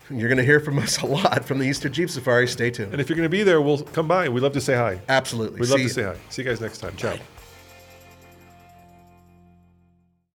[0.09, 2.47] You're going to hear from us a lot from the Easter Jeep Safari.
[2.47, 2.91] Stay tuned.
[2.91, 4.29] And if you're going to be there, we'll come by.
[4.29, 5.01] We'd love to say hi.
[5.07, 5.59] Absolutely.
[5.59, 6.15] We'd love See to say hi.
[6.29, 6.95] See you guys next time.
[6.95, 7.15] Ciao.